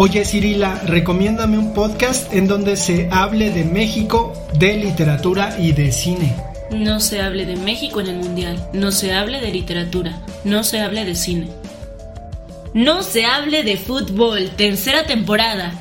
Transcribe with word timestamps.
Oye 0.00 0.24
Cirila, 0.24 0.76
recomiéndame 0.86 1.58
un 1.58 1.74
podcast 1.74 2.32
en 2.32 2.46
donde 2.46 2.76
se 2.76 3.08
hable 3.10 3.50
de 3.50 3.64
México, 3.64 4.32
de 4.56 4.74
literatura 4.74 5.58
y 5.58 5.72
de 5.72 5.90
cine. 5.90 6.36
No 6.70 7.00
se 7.00 7.20
hable 7.20 7.44
de 7.46 7.56
México 7.56 8.00
en 8.00 8.06
el 8.06 8.16
Mundial, 8.18 8.64
no 8.72 8.92
se 8.92 9.12
hable 9.12 9.40
de 9.40 9.50
literatura, 9.50 10.24
no 10.44 10.62
se 10.62 10.78
hable 10.78 11.04
de 11.04 11.16
cine. 11.16 11.48
No 12.74 13.02
se 13.02 13.24
hable 13.24 13.64
de 13.64 13.76
fútbol, 13.76 14.50
tercera 14.50 15.04
temporada. 15.04 15.72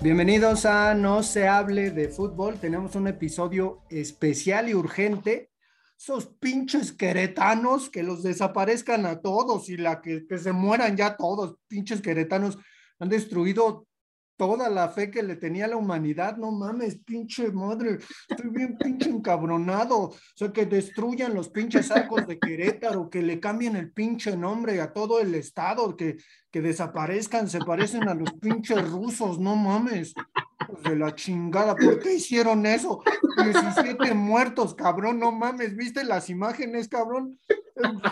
Bienvenidos 0.00 0.64
a 0.64 0.94
No 0.94 1.22
se 1.22 1.46
hable 1.46 1.90
de 1.90 2.08
fútbol. 2.08 2.58
Tenemos 2.58 2.96
un 2.96 3.06
episodio 3.06 3.82
especial 3.90 4.70
y 4.70 4.74
urgente. 4.74 5.50
Esos 5.98 6.26
pinches 6.26 6.90
queretanos 6.90 7.88
que 7.88 8.02
los 8.02 8.24
desaparezcan 8.24 9.06
a 9.06 9.20
todos 9.20 9.68
y 9.68 9.76
la 9.76 10.00
que, 10.00 10.26
que 10.26 10.36
se 10.38 10.50
mueran 10.50 10.96
ya 10.96 11.16
todos, 11.16 11.58
pinches 11.68 12.00
queretanos 12.00 12.58
han 13.02 13.08
destruido 13.08 13.88
toda 14.36 14.70
la 14.70 14.88
fe 14.88 15.10
que 15.10 15.24
le 15.24 15.34
tenía 15.34 15.66
la 15.66 15.76
humanidad. 15.76 16.36
No 16.36 16.52
mames, 16.52 17.00
pinche 17.04 17.50
madre, 17.50 17.98
estoy 18.28 18.50
bien 18.50 18.78
pinche 18.78 19.10
encabronado. 19.10 19.98
O 19.98 20.16
sea, 20.36 20.52
que 20.52 20.66
destruyan 20.66 21.34
los 21.34 21.48
pinches 21.48 21.90
arcos 21.90 22.28
de 22.28 22.38
Querétaro, 22.38 23.10
que 23.10 23.20
le 23.20 23.40
cambien 23.40 23.74
el 23.74 23.90
pinche 23.90 24.36
nombre 24.36 24.80
a 24.80 24.92
todo 24.92 25.18
el 25.18 25.34
estado, 25.34 25.96
que, 25.96 26.16
que 26.52 26.60
desaparezcan, 26.60 27.48
se 27.48 27.58
parecen 27.58 28.08
a 28.08 28.14
los 28.14 28.32
pinches 28.34 28.88
rusos, 28.88 29.40
no 29.40 29.56
mames. 29.56 30.14
de 30.84 30.94
la 30.94 31.12
chingada, 31.12 31.74
¿por 31.74 31.98
qué 31.98 32.14
hicieron 32.14 32.66
eso? 32.66 33.02
17 33.36 34.14
muertos, 34.14 34.76
cabrón, 34.76 35.18
no 35.18 35.32
mames, 35.32 35.74
¿viste 35.74 36.04
las 36.04 36.30
imágenes, 36.30 36.88
cabrón? 36.88 37.36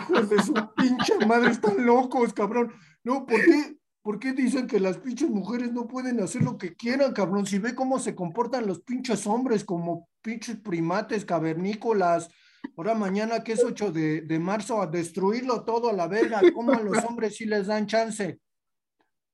Hijos 0.09 0.29
de 0.29 0.43
su 0.43 0.53
pinche 0.75 1.25
madre, 1.25 1.51
están 1.51 1.85
locos, 1.85 2.33
cabrón. 2.33 2.73
No, 3.05 3.25
¿por 3.25 3.41
qué? 3.41 3.80
¿Por 4.01 4.19
qué 4.19 4.33
dicen 4.33 4.65
que 4.65 4.79
las 4.79 4.97
pinches 4.97 5.29
mujeres 5.29 5.71
no 5.71 5.87
pueden 5.87 6.19
hacer 6.21 6.41
lo 6.41 6.57
que 6.57 6.75
quieran, 6.75 7.13
cabrón? 7.13 7.45
Si 7.45 7.59
ve 7.59 7.75
cómo 7.75 7.99
se 7.99 8.15
comportan 8.15 8.65
los 8.65 8.81
pinches 8.81 9.27
hombres 9.27 9.63
como 9.63 10.09
pinches 10.21 10.57
primates, 10.57 11.23
cavernícolas. 11.23 12.29
Ahora 12.75 12.95
mañana 12.95 13.43
que 13.43 13.53
es 13.53 13.63
8 13.63 13.91
de, 13.91 14.39
marzo, 14.39 14.81
a 14.81 14.87
destruirlo 14.87 15.63
todo 15.65 15.89
a 15.89 15.93
la 15.93 16.07
verga. 16.07 16.41
¿Cómo 16.53 16.73
a 16.73 16.81
los 16.81 16.97
hombres 17.05 17.35
sí 17.35 17.45
les 17.45 17.67
dan 17.67 17.85
chance? 17.85 18.39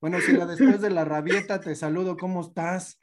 Bueno, 0.02 0.20
Sila, 0.20 0.46
después 0.46 0.82
de 0.82 0.90
la 0.90 1.06
rabieta 1.06 1.62
te 1.62 1.74
saludo. 1.74 2.18
¿Cómo 2.18 2.42
estás? 2.42 3.00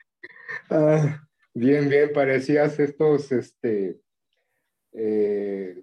Ah, 0.68 1.26
bien, 1.54 1.88
bien. 1.88 2.10
Parecías 2.12 2.78
estos, 2.78 3.32
este, 3.32 4.00
eh, 4.92 5.82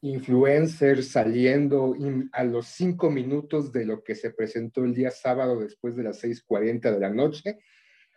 influencers 0.00 1.08
saliendo 1.08 1.96
a 2.32 2.44
los 2.44 2.68
cinco 2.68 3.10
minutos 3.10 3.72
de 3.72 3.84
lo 3.84 4.04
que 4.04 4.14
se 4.14 4.30
presentó 4.30 4.84
el 4.84 4.94
día 4.94 5.10
sábado 5.10 5.58
después 5.60 5.96
de 5.96 6.04
las 6.04 6.22
6.40 6.22 6.92
de 6.92 7.00
la 7.00 7.10
noche, 7.10 7.58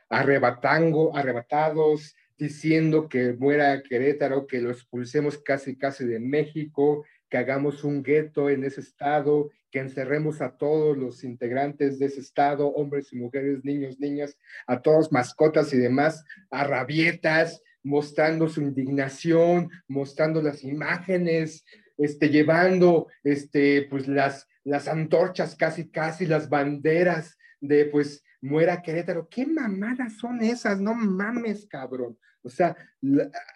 arrebatando, 0.10 1.16
arrebatados, 1.16 2.16
diciendo 2.38 3.08
que 3.08 3.34
muera 3.34 3.82
Querétaro, 3.82 4.48
que 4.48 4.62
lo 4.62 4.72
expulsemos 4.72 5.38
casi 5.38 5.78
casi 5.78 6.06
de 6.06 6.20
México, 6.20 7.06
que 7.30 7.38
hagamos 7.38 7.84
un 7.84 8.04
gueto 8.04 8.50
en 8.50 8.64
ese 8.64 8.82
estado, 8.82 9.50
que 9.72 9.80
encerremos 9.80 10.42
a 10.42 10.58
todos 10.58 10.98
los 10.98 11.24
integrantes 11.24 11.98
de 11.98 12.08
ese 12.08 12.20
estado, 12.20 12.68
hombres 12.68 13.14
y 13.14 13.16
mujeres, 13.16 13.64
niños, 13.64 14.00
niñas, 14.00 14.38
a 14.68 14.82
todos 14.82 15.12
mascotas 15.12 15.74
y 15.74 15.78
demás, 15.78 16.26
a 16.50 16.66
rabietas, 16.66 17.62
mostrando 17.84 18.48
su 18.48 18.62
indignación, 18.62 19.70
mostrando 19.88 20.42
las 20.42 20.64
imágenes, 20.64 21.66
este, 21.98 22.30
llevando 22.30 23.08
este, 23.24 23.84
pues 23.90 24.08
las, 24.08 24.48
las 24.64 24.88
antorchas, 24.88 25.56
casi, 25.56 25.90
casi 25.90 26.26
las 26.26 26.50
banderas 26.50 27.38
de 27.60 27.86
pues 27.86 28.24
muera 28.42 28.82
Querétaro. 28.82 29.28
¿Qué 29.30 29.46
mamadas 29.46 30.18
son 30.18 30.42
esas? 30.42 30.80
No 30.80 30.94
mames, 30.96 31.66
cabrón. 31.68 32.18
O 32.44 32.50
sea, 32.50 32.76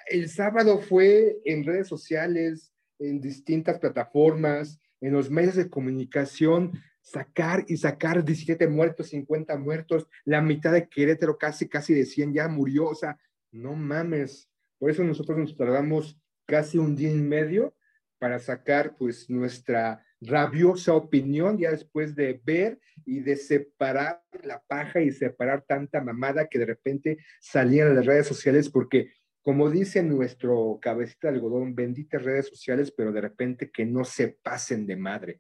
el 0.08 0.30
sábado 0.30 0.80
fue 0.80 1.38
en 1.44 1.64
redes 1.64 1.88
sociales, 1.88 2.72
en 3.00 3.20
distintas 3.20 3.80
plataformas, 3.80 4.80
en 5.02 5.14
los 5.14 5.30
medios 5.30 5.56
de 5.56 5.70
comunicación, 5.70 6.72
sacar 7.02 7.66
y 7.68 7.78
sacar 7.78 8.24
17 8.24 8.68
muertos, 8.68 9.10
50 9.10 9.58
muertos, 9.58 10.08
la 10.24 10.42
mitad 10.42 10.72
de 10.72 10.88
Querétaro 10.88 11.38
casi, 11.38 11.68
casi 11.68 11.94
de 11.94 12.06
100 12.06 12.34
ya 12.34 12.48
murió. 12.48 12.86
O 12.86 12.96
sea, 12.96 13.18
no 13.56 13.76
mames. 13.76 14.50
Por 14.78 14.92
eso 14.92 15.04
nosotros 15.04 15.38
nos 15.38 15.56
tardamos 15.56 16.20
casi 16.46 16.78
un 16.78 16.96
día 16.96 17.12
y 17.12 17.22
medio 17.22 17.76
para 18.20 18.40
sacar 18.40 18.96
pues 18.98 19.30
nuestra 19.30 20.06
rabiosa 20.22 20.94
opinión 20.94 21.58
ya 21.58 21.72
después 21.72 22.16
de 22.16 22.42
ver 22.44 22.80
y 23.06 23.20
de 23.20 23.36
separar 23.36 24.22
la 24.44 24.62
paja 24.68 25.02
y 25.02 25.12
separar 25.12 25.64
tanta 25.68 26.02
mamada 26.02 26.48
que 26.48 26.60
de 26.60 26.66
repente 26.66 27.18
salían 27.40 27.90
en 27.90 27.96
las 27.98 28.06
redes 28.06 28.28
sociales 28.28 28.70
porque 28.70 29.12
como 29.42 29.70
dice 29.70 30.02
nuestro 30.02 30.80
cabecita 30.82 31.28
de 31.28 31.36
algodón, 31.36 31.76
benditas 31.76 32.24
redes 32.24 32.48
sociales, 32.48 32.92
pero 32.92 33.12
de 33.12 33.22
repente 33.22 33.70
que 33.70 33.86
no 33.86 34.04
se 34.04 34.30
pasen 34.30 34.88
de 34.88 34.96
madre. 34.96 35.40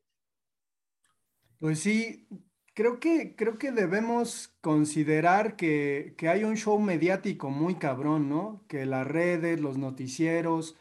Pues 1.58 1.80
sí, 1.80 2.28
creo 2.75 3.00
que, 3.00 3.36
creo 3.36 3.58
que 3.58 3.72
debemos 3.72 4.53
considerar 4.62 5.56
que, 5.56 6.13
hay 6.30 6.44
un 6.44 6.58
show 6.58 6.78
mediático 6.80 7.50
muy 7.50 7.75
cabrón, 7.75 8.30
¿no? 8.30 8.63
Que 8.68 8.86
las 8.86 9.08
redes, 9.08 9.62
los 9.62 9.78
noticieros, 9.78 10.75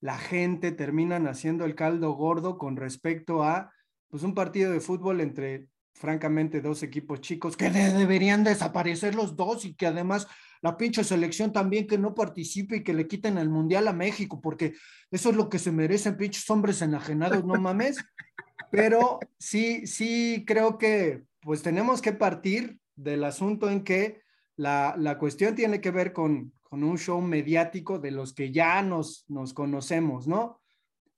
la 0.00 0.16
gente 0.16 0.72
terminan 0.72 1.26
haciendo 1.26 1.66
el 1.66 1.74
caldo 1.74 2.12
gordo 2.12 2.56
con 2.56 2.76
respecto 2.76 3.42
a 3.42 3.72
pues, 4.08 4.22
un 4.22 4.32
partido 4.32 4.72
de 4.72 4.80
fútbol 4.80 5.20
entre, 5.20 5.66
francamente, 5.92 6.60
dos 6.60 6.84
equipos 6.84 7.20
chicos 7.20 7.56
que 7.56 7.68
deberían 7.68 8.44
desaparecer 8.44 9.16
los 9.16 9.34
dos 9.34 9.64
y 9.64 9.74
que 9.74 9.88
además 9.88 10.28
la 10.62 10.76
pinche 10.76 11.02
selección 11.02 11.52
también 11.52 11.88
que 11.88 11.98
no 11.98 12.14
participe 12.14 12.76
y 12.76 12.84
que 12.84 12.94
le 12.94 13.08
quiten 13.08 13.38
el 13.38 13.48
mundial 13.48 13.88
a 13.88 13.92
México, 13.92 14.40
porque 14.40 14.74
eso 15.10 15.30
es 15.30 15.36
lo 15.36 15.48
que 15.48 15.58
se 15.58 15.72
merecen 15.72 16.16
pinches 16.16 16.48
hombres 16.48 16.80
enajenados, 16.80 17.44
no 17.44 17.60
mames. 17.60 17.96
Pero 18.70 19.18
sí, 19.36 19.84
sí 19.88 20.44
creo 20.46 20.78
que 20.78 21.24
pues 21.40 21.62
tenemos 21.62 22.02
que 22.02 22.12
partir 22.12 22.78
del 22.96 23.24
asunto 23.24 23.70
en 23.70 23.84
que 23.84 24.22
la, 24.56 25.16
cuestión 25.18 25.54
tiene 25.54 25.80
que 25.80 25.90
ver 25.90 26.12
con, 26.12 26.52
un 26.70 26.98
show 26.98 27.20
mediático 27.20 27.98
de 27.98 28.12
los 28.12 28.32
que 28.32 28.52
ya 28.52 28.80
nos, 28.82 29.24
nos 29.28 29.54
conocemos, 29.54 30.28
¿no? 30.28 30.60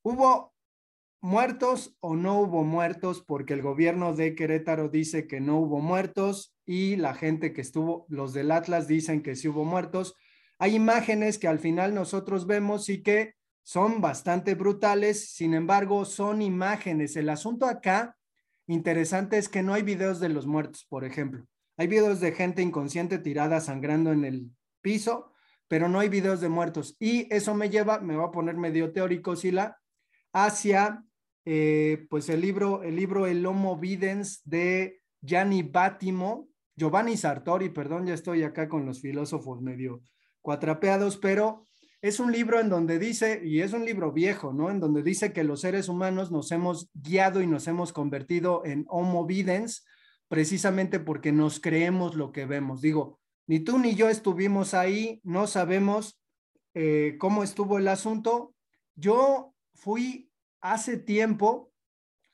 ¿Hubo 0.03 0.55
muertos 1.21 1.97
o 2.00 2.16
no 2.16 2.41
hubo 2.41 2.65
muertos? 2.65 3.22
Porque 3.22 3.53
el 3.53 3.60
gobierno 3.60 4.15
de 4.15 4.34
Querétaro 4.34 4.88
dice 4.88 5.27
que 5.27 5.41
no 5.41 5.59
hubo 5.59 5.81
muertos 5.81 6.54
y 6.65 6.97
la 6.97 7.15
gente 7.15 7.53
que 7.53 7.60
estuvo, 7.60 8.06
los 8.09 8.33
del 8.33 8.50
Atlas 8.50 8.87
dicen 8.87 9.22
que 9.22 9.37
sí 9.37 9.49
hubo 9.49 9.65
muertos. 9.65 10.15
Hay 10.59 10.75
imágenes 10.75 11.39
que 11.39 11.49
al 11.49 11.59
final 11.59 11.94
nosotros 11.94 12.47
vemos 12.47 12.89
y 12.89 13.03
que 13.03 13.34
son 13.62 14.00
bastante 14.00 14.54
brutales, 14.54 15.33
sin 15.33 15.54
embargo, 15.54 16.04
son 16.04 16.43
imágenes. 16.43 17.16
El 17.16 17.28
asunto 17.28 17.66
acá 17.66 18.16
interesante 18.66 19.38
es 19.38 19.48
que 19.48 19.62
no 19.62 19.74
hay 19.74 19.82
videos 19.82 20.20
de 20.20 20.28
los 20.28 20.46
muertos, 20.46 20.86
por 20.88 21.04
ejemplo. 21.04 21.46
Hay 21.76 21.86
videos 21.86 22.20
de 22.20 22.32
gente 22.32 22.62
inconsciente 22.62 23.18
tirada 23.18 23.60
sangrando 23.60 24.12
en 24.12 24.24
el 24.24 24.50
piso, 24.82 25.32
pero 25.68 25.88
no 25.88 26.00
hay 26.00 26.09
videos 26.09 26.41
de 26.41 26.48
muertos. 26.48 26.97
Y 26.98 27.32
eso 27.34 27.54
me 27.54 27.70
lleva, 27.70 28.00
me 28.00 28.16
va 28.16 28.26
a 28.26 28.30
poner 28.30 28.56
medio 28.56 28.92
teórico, 28.92 29.36
Sila, 29.36 29.78
hacia 30.32 31.04
eh, 31.44 32.06
pues 32.09 32.28
el 32.28 32.41
libro, 32.41 32.82
el 32.82 32.97
libro 32.97 33.26
El 33.26 33.44
Homo 33.47 33.78
Videns 33.78 34.42
de 34.44 35.00
Gianni 35.20 35.62
Bátimo, 35.62 36.48
Giovanni 36.76 37.16
Sartori, 37.16 37.68
perdón, 37.68 38.06
ya 38.06 38.15
estoy 38.15 38.42
acá 38.42 38.68
con 38.68 38.86
los 38.86 39.00
filósofos 39.00 39.60
medio 39.60 40.03
cuatrapeados, 40.41 41.16
pero 41.16 41.66
es 42.03 42.19
un 42.19 42.33
libro 42.33 42.59
en 42.59 42.69
donde 42.69 42.99
dice, 42.99 43.41
y 43.45 43.60
es 43.60 43.72
un 43.72 43.84
libro 43.84 44.10
viejo, 44.10 44.53
¿no? 44.53 44.71
En 44.71 44.81
donde 44.81 45.04
dice 45.04 45.33
que 45.33 45.45
los 45.45 45.60
seres 45.60 45.89
humanos 45.89 46.33
nos 46.33 46.51
hemos 46.51 46.91
guiado 46.95 47.41
y 47.41 47.47
nos 47.47 47.69
hemos 47.69 47.93
convertido 47.93 48.65
en 48.65 48.84
homo 48.89 49.25
videns 49.25 49.87
precisamente 50.27 50.99
porque 50.99 51.31
nos 51.31 51.60
creemos 51.60 52.16
lo 52.16 52.33
que 52.33 52.45
vemos. 52.45 52.81
Digo, 52.81 53.21
ni 53.47 53.60
tú 53.60 53.78
ni 53.78 53.95
yo 53.95 54.09
estuvimos 54.09 54.75
ahí, 54.75 55.21
no 55.22 55.47
sabemos 55.47 56.21
eh, 56.75 57.16
cómo 57.21 57.45
estuvo 57.45 57.78
el 57.78 57.87
asunto. 57.87 58.53
Yo 58.97 59.54
fui 59.75 60.28
hace 60.60 60.97
tiempo 60.97 61.71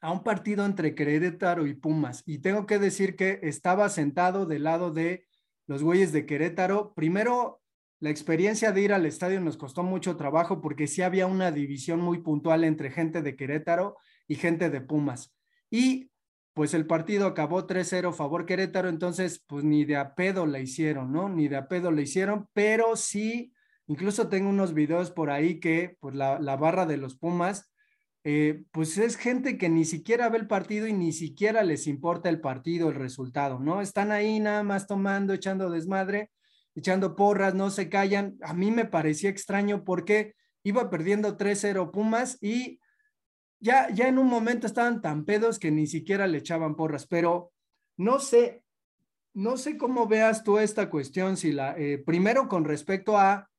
a 0.00 0.12
un 0.12 0.22
partido 0.22 0.64
entre 0.64 0.94
Querétaro 0.94 1.66
y 1.66 1.74
Pumas 1.74 2.22
y 2.24 2.38
tengo 2.38 2.64
que 2.66 2.78
decir 2.78 3.16
que 3.16 3.40
estaba 3.42 3.90
sentado 3.90 4.46
del 4.46 4.64
lado 4.64 4.92
de 4.92 5.26
los 5.66 5.82
güeyes 5.82 6.10
de 6.12 6.24
Querétaro. 6.24 6.94
Primero, 6.94 7.60
la 8.00 8.10
experiencia 8.10 8.72
de 8.72 8.80
ir 8.82 8.92
al 8.92 9.06
estadio 9.06 9.40
nos 9.40 9.56
costó 9.56 9.82
mucho 9.82 10.16
trabajo 10.16 10.60
porque 10.60 10.86
sí 10.86 11.02
había 11.02 11.26
una 11.26 11.50
división 11.50 12.00
muy 12.00 12.20
puntual 12.20 12.64
entre 12.64 12.90
gente 12.90 13.22
de 13.22 13.36
Querétaro 13.36 13.96
y 14.28 14.36
gente 14.36 14.70
de 14.70 14.80
Pumas. 14.80 15.34
Y 15.70 16.10
pues 16.54 16.74
el 16.74 16.86
partido 16.86 17.26
acabó 17.26 17.66
3-0 17.66 18.12
favor 18.12 18.46
Querétaro, 18.46 18.88
entonces 18.88 19.44
pues 19.46 19.64
ni 19.64 19.84
de 19.84 19.96
a 19.96 20.14
pedo 20.14 20.46
la 20.46 20.60
hicieron, 20.60 21.12
¿no? 21.12 21.28
Ni 21.28 21.48
de 21.48 21.56
a 21.56 21.68
pedo 21.68 21.90
la 21.90 22.02
hicieron, 22.02 22.48
pero 22.52 22.96
sí, 22.96 23.52
incluso 23.86 24.28
tengo 24.28 24.48
unos 24.48 24.74
videos 24.74 25.10
por 25.10 25.30
ahí 25.30 25.60
que 25.60 25.96
pues 26.00 26.14
la, 26.14 26.38
la 26.40 26.56
barra 26.56 26.86
de 26.86 26.96
los 26.96 27.16
Pumas, 27.16 27.70
eh, 28.24 28.64
pues 28.72 28.98
es 28.98 29.16
gente 29.16 29.56
que 29.56 29.68
ni 29.68 29.84
siquiera 29.84 30.28
ve 30.28 30.38
el 30.38 30.46
partido 30.46 30.86
y 30.86 30.92
ni 30.92 31.12
siquiera 31.12 31.62
les 31.62 31.86
importa 31.86 32.28
el 32.28 32.40
partido, 32.40 32.90
el 32.90 32.96
resultado, 32.96 33.58
¿no? 33.58 33.80
Están 33.80 34.12
ahí 34.12 34.40
nada 34.40 34.62
más 34.62 34.86
tomando, 34.86 35.32
echando 35.32 35.70
desmadre, 35.70 36.30
echando 36.78 37.16
porras, 37.16 37.54
no 37.54 37.70
se 37.70 37.88
callan. 37.88 38.38
A 38.42 38.54
mí 38.54 38.70
me 38.70 38.84
parecía 38.84 39.30
extraño 39.30 39.84
porque 39.84 40.34
iba 40.62 40.90
perdiendo 40.90 41.36
3-0 41.36 41.90
Pumas 41.90 42.38
y 42.40 42.80
ya, 43.60 43.90
ya 43.90 44.08
en 44.08 44.18
un 44.18 44.28
momento 44.28 44.66
estaban 44.66 45.00
tan 45.00 45.24
pedos 45.24 45.58
que 45.58 45.70
ni 45.70 45.86
siquiera 45.86 46.26
le 46.26 46.38
echaban 46.38 46.76
porras, 46.76 47.06
pero 47.06 47.52
no 47.96 48.20
sé, 48.20 48.62
no 49.34 49.56
sé 49.56 49.76
cómo 49.76 50.06
veas 50.06 50.44
tú 50.44 50.58
esta 50.58 50.88
cuestión, 50.90 51.36
si 51.36 51.52
la, 51.52 51.76
eh, 51.76 51.98
primero 51.98 52.48
con 52.48 52.64
respecto 52.64 53.18
a, 53.18 53.50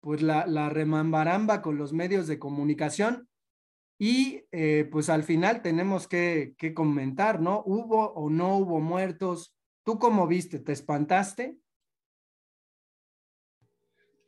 pues 0.00 0.22
la, 0.22 0.46
la 0.46 0.68
remambaramba 0.68 1.60
con 1.60 1.76
los 1.76 1.92
medios 1.92 2.28
de 2.28 2.38
comunicación 2.38 3.28
y 3.98 4.44
eh, 4.52 4.88
pues 4.92 5.10
al 5.10 5.24
final 5.24 5.60
tenemos 5.60 6.06
que, 6.06 6.54
que 6.56 6.72
comentar, 6.72 7.40
¿no? 7.40 7.64
¿Hubo 7.66 8.12
o 8.12 8.30
no 8.30 8.56
hubo 8.58 8.80
muertos? 8.80 9.56
¿Tú 9.82 9.98
cómo 9.98 10.28
viste? 10.28 10.60
¿Te 10.60 10.70
espantaste? 10.70 11.58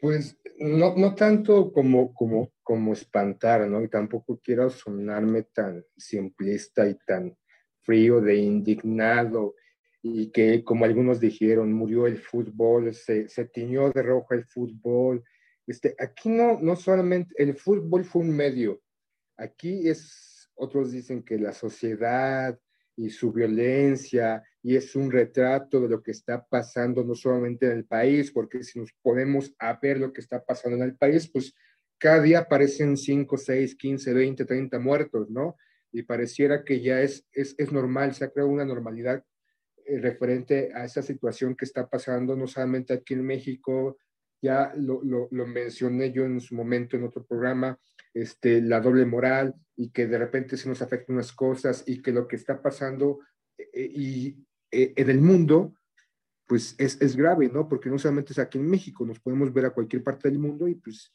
Pues 0.00 0.38
no, 0.58 0.94
no 0.96 1.14
tanto 1.14 1.72
como, 1.72 2.14
como, 2.14 2.52
como 2.62 2.92
espantar, 2.92 3.68
¿no? 3.68 3.82
Y 3.82 3.88
tampoco 3.88 4.40
quiero 4.42 4.70
sonarme 4.70 5.42
tan 5.42 5.84
simplista 5.96 6.88
y 6.88 6.96
tan 7.06 7.36
frío 7.80 8.20
de 8.20 8.36
indignado 8.36 9.54
y 10.02 10.30
que, 10.30 10.64
como 10.64 10.84
algunos 10.84 11.20
dijeron, 11.20 11.72
murió 11.72 12.06
el 12.06 12.18
fútbol, 12.18 12.94
se, 12.94 13.28
se 13.28 13.44
tiñó 13.46 13.90
de 13.90 14.02
rojo 14.02 14.34
el 14.34 14.44
fútbol. 14.44 15.22
Este, 15.66 15.94
aquí 15.98 16.30
no, 16.30 16.58
no 16.60 16.76
solamente, 16.76 17.34
el 17.36 17.54
fútbol 17.54 18.04
fue 18.04 18.22
un 18.22 18.34
medio, 18.34 18.80
aquí 19.36 19.88
es, 19.88 20.50
otros 20.54 20.90
dicen 20.92 21.22
que 21.22 21.38
la 21.38 21.52
sociedad, 21.52 22.58
y 22.96 23.10
su 23.10 23.32
violencia, 23.32 24.42
y 24.62 24.76
es 24.76 24.94
un 24.94 25.10
retrato 25.10 25.80
de 25.80 25.88
lo 25.88 26.02
que 26.02 26.10
está 26.10 26.44
pasando 26.44 27.02
no 27.04 27.14
solamente 27.14 27.66
en 27.66 27.72
el 27.72 27.84
país, 27.84 28.30
porque 28.30 28.62
si 28.62 28.78
nos 28.78 28.92
ponemos 29.02 29.54
a 29.58 29.78
ver 29.80 29.98
lo 29.98 30.12
que 30.12 30.20
está 30.20 30.44
pasando 30.44 30.76
en 30.76 30.82
el 30.82 30.96
país, 30.96 31.30
pues 31.30 31.54
cada 31.98 32.20
día 32.20 32.40
aparecen 32.40 32.96
5, 32.96 33.36
6, 33.36 33.74
15, 33.76 34.14
20, 34.14 34.44
30 34.44 34.78
muertos, 34.78 35.30
¿no? 35.30 35.56
Y 35.92 36.02
pareciera 36.02 36.64
que 36.64 36.80
ya 36.80 37.00
es, 37.02 37.26
es, 37.32 37.54
es 37.58 37.72
normal, 37.72 38.14
se 38.14 38.24
ha 38.24 38.30
creado 38.30 38.50
una 38.50 38.64
normalidad 38.64 39.24
eh, 39.84 39.98
referente 39.98 40.70
a 40.74 40.84
esa 40.84 41.02
situación 41.02 41.54
que 41.56 41.64
está 41.64 41.88
pasando, 41.88 42.36
no 42.36 42.46
solamente 42.46 42.94
aquí 42.94 43.14
en 43.14 43.24
México, 43.24 43.98
ya 44.42 44.72
lo, 44.76 45.02
lo, 45.02 45.28
lo, 45.30 45.46
mencioné 45.46 46.12
yo 46.12 46.24
en 46.24 46.40
su 46.40 46.54
momento 46.54 46.96
en 46.96 47.04
otro 47.04 47.24
programa, 47.24 47.78
este, 48.14 48.60
la 48.60 48.80
doble 48.80 49.04
moral 49.04 49.54
y 49.76 49.90
que 49.90 50.06
de 50.06 50.18
repente 50.18 50.56
se 50.56 50.68
nos 50.68 50.82
afectan 50.82 51.16
unas 51.16 51.32
cosas 51.32 51.84
y 51.86 52.02
que 52.02 52.12
lo 52.12 52.26
que 52.26 52.36
está 52.36 52.60
pasando 52.60 53.20
eh, 53.56 53.70
eh, 53.72 53.90
y, 53.94 54.46
eh, 54.70 54.92
en 54.96 55.10
el 55.10 55.20
mundo, 55.20 55.74
pues 56.46 56.74
es, 56.78 57.00
es, 57.00 57.16
grave, 57.16 57.48
¿no? 57.48 57.68
Porque 57.68 57.90
no 57.90 57.98
solamente 57.98 58.32
es 58.32 58.38
aquí 58.38 58.58
en 58.58 58.68
México, 58.68 59.06
nos 59.06 59.20
podemos 59.20 59.52
ver 59.52 59.66
a 59.66 59.70
cualquier 59.70 60.02
parte 60.02 60.28
del 60.28 60.38
mundo 60.38 60.66
y 60.66 60.74
pues 60.74 61.12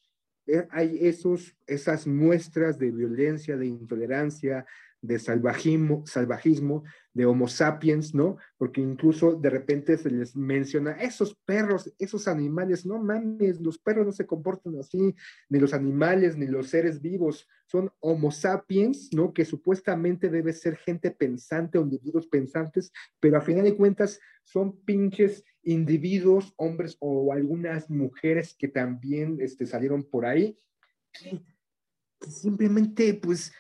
hay 0.70 1.00
esos, 1.02 1.58
esas 1.66 2.06
muestras 2.06 2.78
de 2.78 2.92
violencia, 2.92 3.58
de 3.58 3.66
intolerancia, 3.66 4.66
de 5.06 5.20
salvajismo, 5.20 6.04
salvajismo, 6.06 6.84
de 7.14 7.26
Homo 7.26 7.48
sapiens, 7.48 8.14
¿no? 8.14 8.38
Porque 8.58 8.82
incluso 8.82 9.36
de 9.36 9.50
repente 9.50 9.98
se 9.98 10.12
les 10.12 10.36
menciona, 10.36 10.92
esos 10.94 11.36
perros, 11.46 11.94
esos 11.98 12.28
animales, 12.28 12.86
no 12.86 13.02
mames, 13.02 13.62
los 13.62 13.80
perros 13.80 14.06
no 14.06 14.12
se 14.12 14.26
comportan 14.26 14.78
así, 14.78 15.16
ni 15.50 15.60
los 15.60 15.74
animales, 15.74 16.36
ni 16.38 16.46
los 16.48 16.68
seres 16.68 17.02
vivos, 17.02 17.48
son 17.68 17.92
Homo 18.00 18.32
sapiens, 18.32 19.10
¿no? 19.14 19.34
Que 19.34 19.46
supuestamente 19.46 20.30
debe 20.30 20.54
ser 20.54 20.76
gente 20.78 21.10
pensante 21.12 21.78
o 21.78 21.82
individuos 21.82 22.28
pensantes, 22.28 22.92
pero 23.20 23.38
a 23.38 23.42
final 23.42 23.64
de 23.64 23.76
cuentas 23.76 24.20
son 24.44 24.78
pinches 24.84 25.44
individuos, 25.64 26.54
hombres 26.58 26.98
o 27.00 27.32
algunas 27.34 27.90
mujeres 27.90 28.56
que 28.58 28.68
también 28.68 29.38
este, 29.40 29.66
salieron 29.66 30.04
por 30.04 30.26
ahí, 30.26 30.60
que 31.14 31.42
simplemente, 32.30 33.14
pues, 33.14 33.52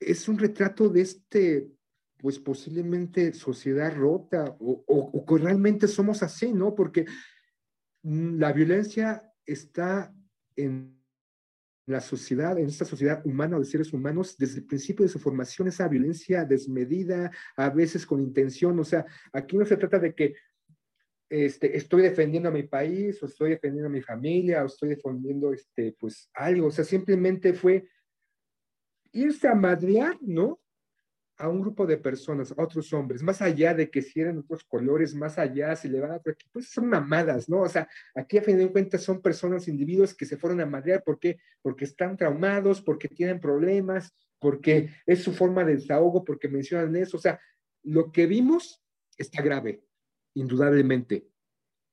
es 0.00 0.28
un 0.28 0.38
retrato 0.38 0.88
de 0.88 1.00
este, 1.00 1.70
pues 2.18 2.38
posiblemente 2.38 3.32
sociedad 3.32 3.94
rota 3.94 4.56
o, 4.58 4.84
o, 4.86 5.24
o, 5.26 5.38
realmente 5.38 5.88
somos 5.88 6.22
así, 6.22 6.52
¿no? 6.52 6.74
Porque 6.74 7.06
la 8.02 8.52
violencia 8.52 9.32
está 9.44 10.14
en 10.56 10.96
la 11.86 12.00
sociedad, 12.00 12.58
en 12.58 12.66
esta 12.66 12.84
sociedad 12.84 13.24
humana 13.24 13.58
de 13.58 13.64
seres 13.64 13.92
humanos, 13.92 14.36
desde 14.36 14.58
el 14.58 14.66
principio 14.66 15.04
de 15.04 15.12
su 15.12 15.18
formación, 15.18 15.68
esa 15.68 15.86
violencia 15.88 16.44
desmedida, 16.44 17.30
a 17.56 17.70
veces 17.70 18.04
con 18.04 18.20
intención, 18.20 18.78
o 18.80 18.84
sea, 18.84 19.06
aquí 19.32 19.56
no 19.56 19.64
se 19.64 19.76
trata 19.76 19.98
de 19.98 20.14
que 20.14 20.34
este, 21.28 21.76
estoy 21.76 22.02
defendiendo 22.02 22.48
a 22.48 22.52
mi 22.52 22.64
país, 22.64 23.22
o 23.22 23.26
estoy 23.26 23.50
defendiendo 23.50 23.88
a 23.88 23.92
mi 23.92 24.02
familia, 24.02 24.62
o 24.62 24.66
estoy 24.66 24.90
defendiendo, 24.90 25.52
este, 25.52 25.96
pues, 25.98 26.28
algo, 26.34 26.68
o 26.68 26.70
sea, 26.70 26.84
simplemente 26.84 27.52
fue 27.52 27.88
irse 29.16 29.48
a 29.48 29.54
madrear, 29.54 30.16
¿no? 30.20 30.60
A 31.38 31.48
un 31.48 31.60
grupo 31.60 31.86
de 31.86 31.98
personas, 31.98 32.52
a 32.52 32.62
otros 32.62 32.92
hombres, 32.92 33.22
más 33.22 33.42
allá 33.42 33.74
de 33.74 33.90
que 33.90 34.00
si 34.00 34.20
eran 34.20 34.38
otros 34.38 34.64
colores, 34.64 35.14
más 35.14 35.38
allá, 35.38 35.76
si 35.76 35.88
le 35.88 36.00
van 36.00 36.12
a 36.12 36.16
otro 36.16 36.32
equipo, 36.32 36.52
pues 36.54 36.70
son 36.70 36.88
mamadas, 36.88 37.48
¿no? 37.48 37.60
O 37.60 37.68
sea, 37.68 37.88
aquí 38.14 38.38
a 38.38 38.42
fin 38.42 38.56
de 38.56 38.72
cuentas 38.72 39.02
son 39.02 39.20
personas, 39.20 39.68
individuos 39.68 40.14
que 40.14 40.24
se 40.24 40.36
fueron 40.36 40.60
a 40.60 40.66
madrear, 40.66 41.02
¿por 41.04 41.18
qué? 41.18 41.38
Porque 41.60 41.84
están 41.84 42.16
traumados, 42.16 42.80
porque 42.80 43.08
tienen 43.08 43.40
problemas, 43.40 44.14
porque 44.38 44.90
es 45.04 45.22
su 45.22 45.32
forma 45.32 45.64
de 45.64 45.76
desahogo, 45.76 46.24
porque 46.24 46.48
mencionan 46.48 46.96
eso, 46.96 47.16
o 47.16 47.20
sea, 47.20 47.38
lo 47.82 48.10
que 48.10 48.26
vimos 48.26 48.82
está 49.16 49.42
grave, 49.42 49.84
indudablemente. 50.34 51.28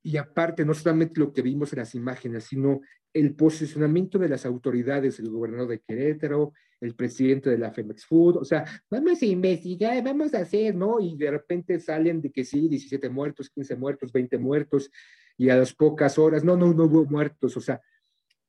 Y 0.03 0.17
aparte, 0.17 0.65
no 0.65 0.73
solamente 0.73 1.19
lo 1.19 1.31
que 1.31 1.41
vimos 1.41 1.71
en 1.73 1.79
las 1.79 1.95
imágenes, 1.95 2.44
sino 2.44 2.81
el 3.13 3.35
posicionamiento 3.35 4.19
de 4.19 4.28
las 4.28 4.45
autoridades, 4.45 5.19
el 5.19 5.30
gobernador 5.30 5.69
de 5.69 5.80
Querétaro, 5.80 6.54
el 6.81 6.95
presidente 6.95 7.49
de 7.49 7.57
la 7.57 7.71
Femex 7.71 8.06
Food, 8.06 8.37
o 8.37 8.44
sea, 8.44 8.66
vamos 8.89 9.21
a 9.21 9.25
investigar, 9.25 10.04
vamos 10.04 10.33
a 10.33 10.39
hacer, 10.39 10.75
¿no? 10.75 10.99
Y 10.99 11.16
de 11.16 11.31
repente 11.31 11.80
salen 11.80 12.21
de 12.21 12.31
que 12.31 12.44
sí, 12.44 12.68
17 12.68 13.09
muertos, 13.09 13.49
15 13.49 13.75
muertos, 13.78 14.11
20 14.11 14.37
muertos, 14.37 14.92
y 15.37 15.49
a 15.49 15.56
las 15.56 15.73
pocas 15.73 16.19
horas, 16.19 16.44
no, 16.44 16.57
no, 16.57 16.73
no 16.73 16.83
hubo 16.83 17.06
muertos, 17.06 17.56
o 17.56 17.61
sea, 17.61 17.81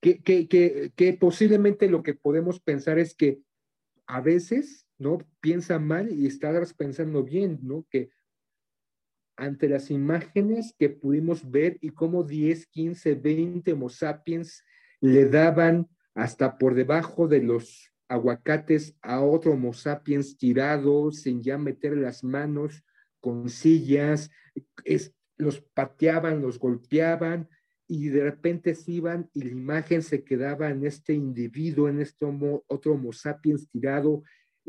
que, 0.01 0.21
que, 0.21 0.49
que, 0.49 0.93
que 0.97 1.13
posiblemente 1.15 1.89
lo 1.89 2.03
que 2.03 2.15
podemos 2.15 2.61
pensar 2.61 2.99
es 2.99 3.15
que 3.15 3.39
a 4.07 4.21
veces, 4.21 4.87
¿no? 4.99 5.19
Piensa 5.41 5.79
mal 5.79 6.13
y 6.13 6.27
estás 6.27 6.75
pensando 6.75 7.23
bien, 7.23 7.61
¿no? 7.63 7.87
Que 7.89 8.11
ante 9.37 9.69
las 9.69 9.91
imágenes 9.91 10.75
que 10.79 10.91
pudimos 10.91 11.51
ver 11.51 11.79
y 11.81 11.91
cómo 11.91 12.23
10, 12.23 12.67
15, 12.67 13.15
20 13.15 13.73
Homo 13.73 13.89
sapiens 13.89 14.65
le 15.01 15.27
daban 15.27 15.89
hasta 16.15 16.57
por 16.59 16.75
debajo 16.75 17.27
de 17.27 17.43
los 17.43 17.91
aguacates 18.09 18.97
a 19.03 19.21
otro 19.21 19.53
Homo 19.53 19.73
sapiens 19.73 20.37
tirado 20.37 21.11
sin 21.11 21.43
ya 21.43 21.59
meter 21.59 21.97
las 21.97 22.23
manos 22.23 22.85
con 23.21 23.49
sillas, 23.49 24.31
es, 24.85 25.15
los 25.37 25.61
pateaban, 25.61 26.43
los 26.43 26.59
golpeaban 26.59 27.49
y 27.89 28.09
de 28.09 28.23
repente 28.23 28.75
se 28.75 28.93
iban 28.93 29.31
y 29.33 29.43
la 29.43 29.51
imagen 29.51 30.03
se 30.03 30.23
quedaba 30.25 30.71
en 30.71 30.87
este 30.87 31.15
individuo, 31.15 31.89
en 31.89 32.01
este 32.01 32.25
homo, 32.25 32.65
otro 32.67 32.93
Homo 32.93 33.13
sapiens 33.13 33.69
tirado, 33.69 34.23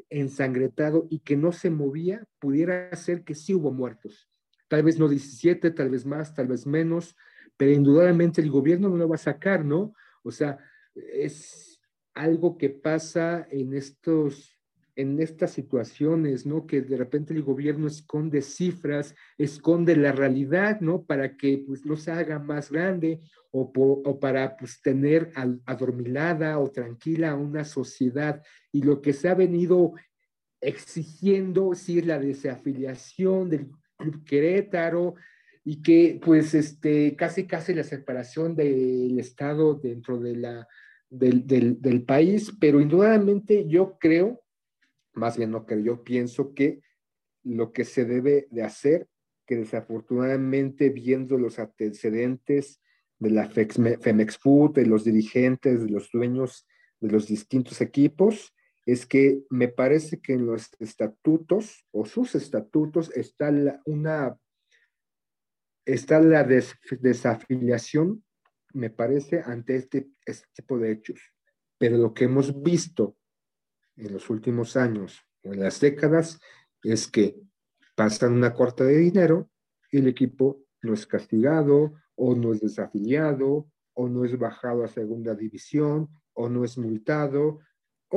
ensangretado 0.10 1.07
y 1.10 1.19
que 1.19 1.38
no 1.38 1.51
se 1.51 1.69
movía, 1.69 2.25
pudiera 2.39 2.93
ser 2.95 3.24
que 3.24 3.36
sí 3.36 3.53
hubo 3.53 3.72
muertos 3.72 4.27
tal 4.67 4.84
vez 4.84 5.00
no 5.00 5.07
17, 5.07 5.72
tal 5.72 5.89
vez 5.89 6.05
más, 6.05 6.34
tal 6.34 6.48
vez 6.48 6.65
menos, 6.65 7.15
pero 7.57 7.72
indudablemente 7.72 8.41
el 8.41 8.51
gobierno 8.51 8.89
no 8.89 8.98
lo 8.98 9.10
va 9.10 9.15
a 9.15 9.19
sacar, 9.19 9.63
¿no? 9.63 9.93
O 10.24 10.31
sea, 10.31 10.57
es 10.95 11.79
algo 12.13 12.57
que 12.57 12.69
pasa 12.69 13.48
en 13.50 13.74
estos 13.74 14.55
en 14.95 15.19
estas 15.19 15.51
situaciones, 15.51 16.45
¿no? 16.45 16.65
Que 16.65 16.81
de 16.81 16.98
repente 16.98 17.34
el 17.34 17.43
gobierno 17.43 17.88
esconde 17.88 18.41
cifras, 18.41 19.13
esconde 19.38 19.95
la 19.95 20.13
realidad, 20.13 20.79
¿no? 20.79 21.03
Para 21.03 21.36
que 21.36 21.63
pues 21.65 21.86
no 21.86 21.98
se 21.98 22.12
haga 22.12 22.39
más 22.39 22.72
grande 22.72 23.19
o, 23.51 24.19
para 24.19 24.55
pues 24.57 24.81
tener 24.81 25.31
adormilada 25.65 26.60
o 26.60 26.72
tranquila 26.72 27.31
a 27.31 27.36
una 27.36 27.65
sociedad. 27.65 28.41
Y 28.72 28.84
lo 28.84 29.01
que 29.01 29.13
se 29.13 29.27
ha 29.27 29.36
venido 29.36 29.93
exigiendo, 30.62 31.74
sí, 31.74 32.00
es 32.00 32.05
la 32.05 32.19
desafiliación 32.19 33.50
del 33.50 33.69
Club 33.97 34.23
Querétaro, 34.23 35.15
y 35.63 35.81
que 35.81 36.19
pues 36.23 36.53
este, 36.53 37.15
casi 37.15 37.47
casi 37.47 37.73
la 37.73 37.83
separación 37.83 38.55
del 38.55 39.19
Estado 39.19 39.73
dentro 39.73 40.19
de 40.19 40.35
la, 40.35 40.67
del, 41.09 41.47
del, 41.47 42.03
país, 42.03 42.53
pero 42.59 42.79
indudablemente 42.79 43.67
yo 43.67 43.97
creo, 43.99 44.43
más 45.13 45.37
bien 45.37 45.51
no 45.51 45.65
creo, 45.65 45.79
yo 45.79 46.03
pienso 46.03 46.53
que 46.53 46.81
lo 47.43 47.73
que 47.73 47.83
se 47.83 48.05
debe 48.05 48.47
de 48.51 48.63
hacer, 48.63 49.07
que 49.47 49.55
desafortunadamente 49.55 50.89
viendo 50.89 51.37
los 51.37 51.57
antecedentes 51.57 52.79
de 53.19 53.29
la 53.29 53.49
Femex 53.49 54.37
Food, 54.37 54.73
de 54.73 54.85
los 54.85 55.03
dirigentes, 55.03 55.83
de 55.83 55.89
los 55.89 56.09
dueños 56.11 56.67
de 56.99 57.11
los 57.11 57.27
distintos 57.27 57.81
equipos, 57.81 58.54
es 58.86 59.06
que 59.06 59.44
me 59.50 59.68
parece 59.68 60.22
que 60.22 60.34
en 60.34 60.46
los 60.46 60.70
estatutos 60.80 61.86
o 61.92 62.06
sus 62.06 62.36
estatutos 62.36 63.12
está 63.15 63.51
la, 63.51 63.82
una 63.86 64.38
está 65.86 66.20
la 66.20 66.44
desafiliación, 66.44 68.24
me 68.74 68.89
parece, 68.89 69.42
ante 69.42 69.75
este, 69.75 70.10
este, 70.25 70.48
tipo 70.54 70.77
de 70.77 70.92
hechos. 70.92 71.22
Pero 71.77 71.98
lo 71.98 72.13
que 72.13 72.25
hemos 72.25 72.62
visto 72.62 73.18
en 73.96 74.13
los 74.13 74.30
últimos 74.30 74.75
años 74.75 75.22
en 75.44 75.60
las 75.62 75.80
décadas 75.80 76.39
es 76.84 77.08
que 77.08 77.39
pasan 77.96 78.34
una 78.34 78.54
corta 78.54 78.84
de 78.84 78.98
dinero 78.98 79.50
y 79.92 80.00
el 80.00 80.08
equipo 80.08 80.63
no 80.82 80.94
es 80.94 81.08
castigado 81.08 81.94
o 82.15 82.36
no 82.36 82.54
es 82.54 82.62
desafiliado 82.62 83.70
o 83.94 84.10
no 84.10 84.25
es 84.25 84.38
bajado 84.38 84.84
a 84.84 84.88
segunda 84.88 85.34
división 85.36 86.10
o 86.34 86.50
no 86.50 86.65
es 86.65 86.77
multado 86.77 87.60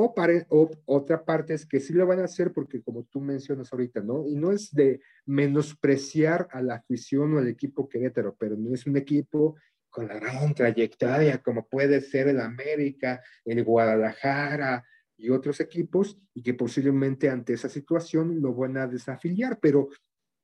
o, 0.01 0.13
o, 0.49 0.71
otra 0.85 1.25
parte 1.25 1.53
es 1.53 1.65
que 1.65 1.79
sí 1.79 1.93
lo 1.93 2.07
van 2.07 2.19
a 2.19 2.25
hacer 2.25 2.53
porque 2.53 2.81
como 2.81 3.03
tú 3.03 3.19
mencionas 3.19 3.71
ahorita, 3.71 4.01
¿no? 4.01 4.25
Y 4.27 4.35
no 4.35 4.51
es 4.51 4.71
de 4.71 5.01
menospreciar 5.25 6.47
a 6.51 6.61
la 6.61 6.75
afición 6.75 7.33
o 7.33 7.39
al 7.39 7.47
equipo 7.47 7.89
Querétaro, 7.89 8.35
pero 8.39 8.55
no 8.55 8.73
es 8.73 8.85
un 8.85 8.97
equipo 8.97 9.55
con 9.89 10.07
la 10.07 10.15
gran 10.15 10.53
trayectoria 10.53 11.41
como 11.41 11.67
puede 11.67 12.01
ser 12.01 12.27
el 12.27 12.39
América, 12.39 13.21
el 13.43 13.63
Guadalajara 13.63 14.85
y 15.17 15.29
otros 15.31 15.59
equipos 15.59 16.17
y 16.33 16.43
que 16.43 16.53
posiblemente 16.53 17.29
ante 17.29 17.53
esa 17.53 17.69
situación 17.69 18.41
lo 18.41 18.53
van 18.53 18.77
a 18.77 18.87
desafiliar, 18.87 19.59
pero 19.59 19.89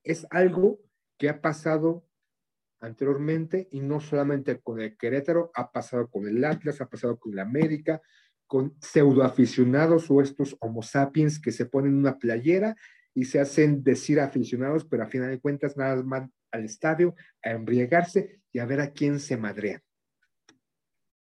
es 0.03 0.27
algo 0.31 0.79
que 1.17 1.29
ha 1.29 1.41
pasado 1.41 2.05
anteriormente 2.81 3.67
y 3.71 3.79
no 3.79 3.99
solamente 3.99 4.59
con 4.59 4.81
el 4.81 4.97
Querétaro, 4.97 5.51
ha 5.55 5.71
pasado 5.71 6.09
con 6.09 6.27
el 6.27 6.43
Atlas, 6.43 6.81
ha 6.81 6.89
pasado 6.89 7.17
con 7.17 7.33
el 7.33 7.39
América, 7.39 8.01
con 8.47 8.75
pseudoaficionados 8.79 10.09
o 10.09 10.21
estos 10.21 10.55
homo 10.59 10.83
sapiens 10.83 11.39
que 11.39 11.51
se 11.51 11.65
ponen 11.65 11.95
una 11.95 12.17
playera 12.17 12.75
y 13.13 13.25
se 13.25 13.39
hacen 13.39 13.83
decir 13.83 14.19
aficionados, 14.19 14.85
pero 14.85 15.03
a 15.03 15.07
final 15.07 15.29
de 15.29 15.39
cuentas 15.39 15.77
nada 15.77 16.01
más 16.03 16.29
al 16.51 16.65
estadio 16.65 17.15
a 17.43 17.51
embriagarse 17.51 18.41
y 18.51 18.59
a 18.59 18.65
ver 18.65 18.81
a 18.81 18.91
quién 18.91 19.19
se 19.19 19.37
madrea. 19.37 19.81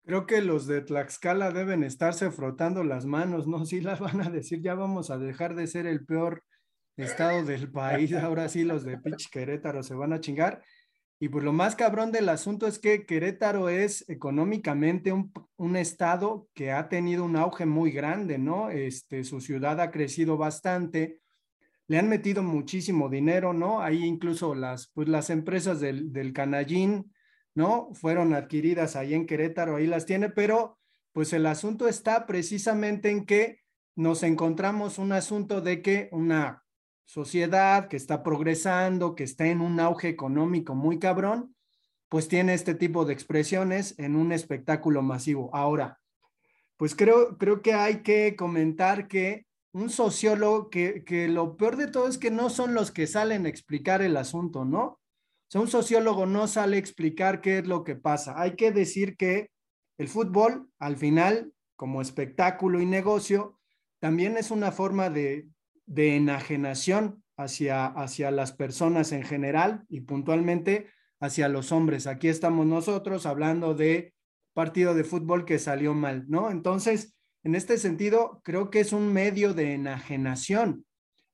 Creo 0.06 0.26
que 0.26 0.42
los 0.42 0.66
de 0.66 0.83
Tlaxcala 0.83 1.50
deben 1.50 1.83
estarse 1.83 2.30
frotando 2.30 2.85
las 2.85 3.06
manos, 3.06 3.47
¿no? 3.47 3.64
Sí 3.66 3.80
las 3.80 4.00
van 4.00 4.21
a 4.21 4.30
decir, 4.30 4.61
ya 4.61 4.75
vamos 4.75 5.11
a 5.11 5.18
dejar 5.18 5.54
de 5.54 5.66
ser 5.66 5.87
el 5.87 6.04
peor 6.04 6.42
estado 6.97 7.44
del 7.44 7.71
país, 7.71 8.12
ahora 8.12 8.49
sí 8.49 8.64
los 8.64 8.85
de 8.85 8.99
Pitch 8.99 9.28
Querétaro 9.30 9.83
se 9.83 9.94
van 9.94 10.12
a 10.12 10.21
chingar. 10.21 10.62
Y 11.21 11.28
pues 11.28 11.44
lo 11.44 11.52
más 11.52 11.76
cabrón 11.76 12.12
del 12.12 12.28
asunto 12.28 12.66
es 12.66 12.78
que 12.78 13.06
Querétaro 13.06 13.68
es 13.68 14.09
económicamente 14.09 15.12
un, 15.12 15.33
un, 15.56 15.76
estado 15.76 16.49
que 16.54 16.73
ha 16.73 16.88
tenido 16.88 17.25
un 17.25 17.37
auge 17.37 17.66
muy 17.66 17.92
grande, 17.92 18.37
¿no? 18.37 18.71
Este, 18.71 19.23
su 19.25 19.40
ciudad 19.40 19.80
ha 19.80 19.90
crecido 19.90 20.37
bastante, 20.37 21.21
le 21.87 21.99
han 21.99 22.09
metido 22.09 22.42
muchísimo 22.42 23.09
dinero, 23.09 23.52
¿no? 23.52 23.80
Ahí 23.80 24.04
incluso 24.04 24.54
las, 24.54 24.88
pues 24.88 25.09
las 25.09 25.30
empresas 25.30 25.80
del, 25.80 26.12
del 26.12 26.33
Canallín, 26.33 27.12
¿no? 27.54 27.90
Fueron 27.94 28.35
adquiridas 28.35 28.97
ahí 28.97 29.14
en 29.14 29.26
Querétaro, 29.26 29.76
ahí 29.76 29.87
las 29.87 30.06
tiene, 30.06 30.30
pero 30.30 30.78
pues 31.12 31.33
el 31.33 31.47
asunto 31.47 31.87
está 31.87 32.26
precisamente 32.26 33.11
en 33.11 33.25
que 33.25 33.61
nos 33.94 34.25
encontramos 34.25 34.99
un 34.99 35.12
asunto 35.12 35.61
de 35.61 35.80
que 35.80 36.09
una 36.11 36.63
sociedad 37.04 37.88
que 37.88 37.96
está 37.96 38.23
progresando, 38.23 39.14
que 39.14 39.25
está 39.25 39.46
en 39.46 39.61
un 39.61 39.80
auge 39.80 40.08
económico 40.08 40.75
muy 40.75 40.99
cabrón, 40.99 41.54
pues 42.08 42.28
tiene 42.28 42.54
este 42.54 42.75
tipo 42.75 43.04
de 43.04 43.12
expresiones 43.12 43.99
en 43.99 44.16
un 44.16 44.32
espectáculo 44.32 45.02
masivo. 45.02 45.50
Ahora, 45.54 46.00
pues 46.76 46.94
creo, 46.94 47.38
creo 47.38 47.62
que 47.62 47.75
hay 47.75 48.02
que 48.02 48.37
comentar 48.37 49.08
que 49.08 49.46
un 49.73 49.90
sociólogo, 49.90 50.70
que, 50.70 51.04
que 51.04 51.28
lo 51.28 51.56
peor 51.56 51.76
de 51.76 51.88
todo 51.88 52.06
es 52.06 52.18
que 52.18 52.30
no 52.30 52.50
son 52.50 52.75
los 52.75 52.92
que 52.92 53.06
salen 53.06 53.46
a 53.46 53.49
explicar 53.49 54.02
el 54.02 54.16
asunto, 54.16 54.64
¿no? 54.64 54.84
O 54.84 55.00
sea, 55.49 55.61
un 55.61 55.68
sociólogo 55.68 56.26
no 56.26 56.46
sale 56.46 56.76
a 56.76 56.80
explicar 56.80 57.40
qué 57.40 57.58
es 57.58 57.66
lo 57.66 57.84
que 57.84 57.96
pasa. 57.96 58.40
Hay 58.40 58.54
que 58.54 58.70
decir 58.70 59.16
que 59.16 59.50
el 59.99 60.08
fútbol, 60.08 60.68
al 60.78 60.96
final, 60.96 61.52
como 61.76 62.00
espectáculo 62.00 62.80
y 62.80 62.87
negocio, 62.87 63.58
también 63.99 64.37
es 64.37 64.50
una 64.50 64.73
forma 64.73 65.11
de, 65.11 65.49
de 65.87 66.17
enajenación 66.17 67.23
hacia, 67.37 67.87
hacia 67.87 68.31
las 68.31 68.53
personas 68.53 69.12
en 69.12 69.23
general 69.23 69.85
y 69.88 70.03
puntualmente 70.03 70.88
hacia 71.21 71.49
los 71.49 71.73
hombres. 71.73 72.07
Aquí 72.07 72.29
estamos 72.29 72.67
nosotros 72.67 73.26
hablando 73.26 73.75
de 73.75 74.14
partido 74.55 74.95
de 74.95 75.05
fútbol 75.05 75.45
que 75.45 75.59
salió 75.59 75.95
mal, 75.95 76.25
¿no? 76.29 76.50
Entonces, 76.50 77.17
en 77.43 77.55
este 77.55 77.76
sentido, 77.76 78.41
creo 78.45 78.71
que 78.71 78.81
es 78.81 78.93
un 78.93 79.12
medio 79.12 79.53
de 79.53 79.75
enajenación 79.75 80.87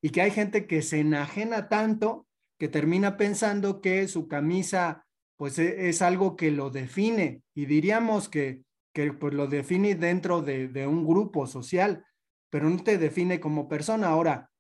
y 0.02 0.11
que 0.11 0.23
hay 0.23 0.30
gente 0.30 0.66
que 0.66 0.83
se 0.83 1.00
enajena 1.00 1.69
tanto 1.69 2.26
que 2.59 2.69
termina 2.69 3.16
pensando 3.16 3.80
que 3.80 4.09
su 4.09 4.28
camisa 4.28 5.07
pues 5.37 5.59
e, 5.59 5.88
es, 5.88 6.02
algo 6.02 6.37
que 6.37 6.50
lo 6.50 6.71
define 6.71 7.42
y 7.54 7.66
diríamos 7.66 8.28
que, 8.28 8.62
que 8.92 9.12
pues 9.12 9.33
lo 9.33 9.47
define 9.47 9.95
dentro 9.95 10.42
de, 10.42 10.69
de 10.69 10.87
un 10.87 11.07
grupo 11.07 11.47
social, 11.47 12.04
pero 12.50 12.69
no 12.69 12.83
te 12.83 12.99
define 12.99 13.40
como 13.40 13.69
persona. 13.69 14.09
Ahora, 14.09 14.50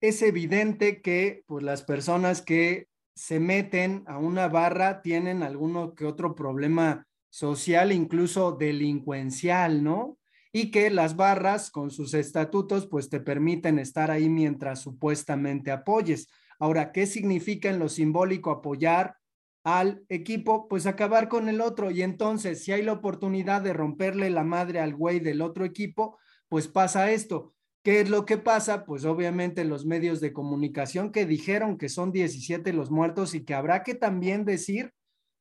es 0.00 0.22
evidente 0.22 1.02
que 1.02 1.44
pues, 1.46 1.64
las 1.64 1.82
personas 1.82 2.42
que 2.42 2.88
se 3.14 3.40
meten 3.40 4.04
a 4.06 4.18
una 4.18 4.48
barra 4.48 5.02
tienen 5.02 5.42
alguno 5.42 5.94
que 5.94 6.04
otro 6.04 6.34
problema 6.34 7.06
social, 7.30 7.92
incluso 7.92 8.52
delincuencial, 8.52 9.82
¿no? 9.82 10.18
Y 10.52 10.70
que 10.70 10.90
las 10.90 11.16
barras 11.16 11.70
con 11.70 11.90
sus 11.90 12.14
estatutos 12.14 12.86
pues 12.86 13.08
te 13.08 13.18
permiten 13.18 13.78
estar 13.78 14.10
ahí 14.10 14.28
mientras 14.28 14.80
supuestamente 14.80 15.72
apoyes. 15.72 16.28
Ahora, 16.58 16.92
¿qué 16.92 17.06
significa 17.06 17.70
en 17.70 17.78
lo 17.78 17.88
simbólico 17.88 18.50
apoyar 18.50 19.16
al 19.64 20.04
equipo? 20.08 20.68
Pues 20.68 20.86
acabar 20.86 21.28
con 21.28 21.48
el 21.48 21.60
otro. 21.60 21.90
Y 21.90 22.02
entonces, 22.02 22.62
si 22.62 22.70
hay 22.70 22.82
la 22.82 22.92
oportunidad 22.92 23.62
de 23.62 23.72
romperle 23.72 24.30
la 24.30 24.44
madre 24.44 24.78
al 24.80 24.94
güey 24.94 25.18
del 25.18 25.40
otro 25.40 25.64
equipo, 25.64 26.18
pues 26.54 26.68
pasa 26.68 27.10
esto. 27.10 27.52
¿Qué 27.82 28.00
es 28.00 28.08
lo 28.08 28.24
que 28.26 28.38
pasa? 28.38 28.84
Pues 28.84 29.04
obviamente 29.04 29.64
los 29.64 29.86
medios 29.86 30.20
de 30.20 30.32
comunicación 30.32 31.10
que 31.10 31.26
dijeron 31.26 31.78
que 31.78 31.88
son 31.88 32.12
17 32.12 32.72
los 32.72 32.92
muertos 32.92 33.34
y 33.34 33.44
que 33.44 33.54
habrá 33.54 33.82
que 33.82 33.96
también 33.96 34.44
decir, 34.44 34.92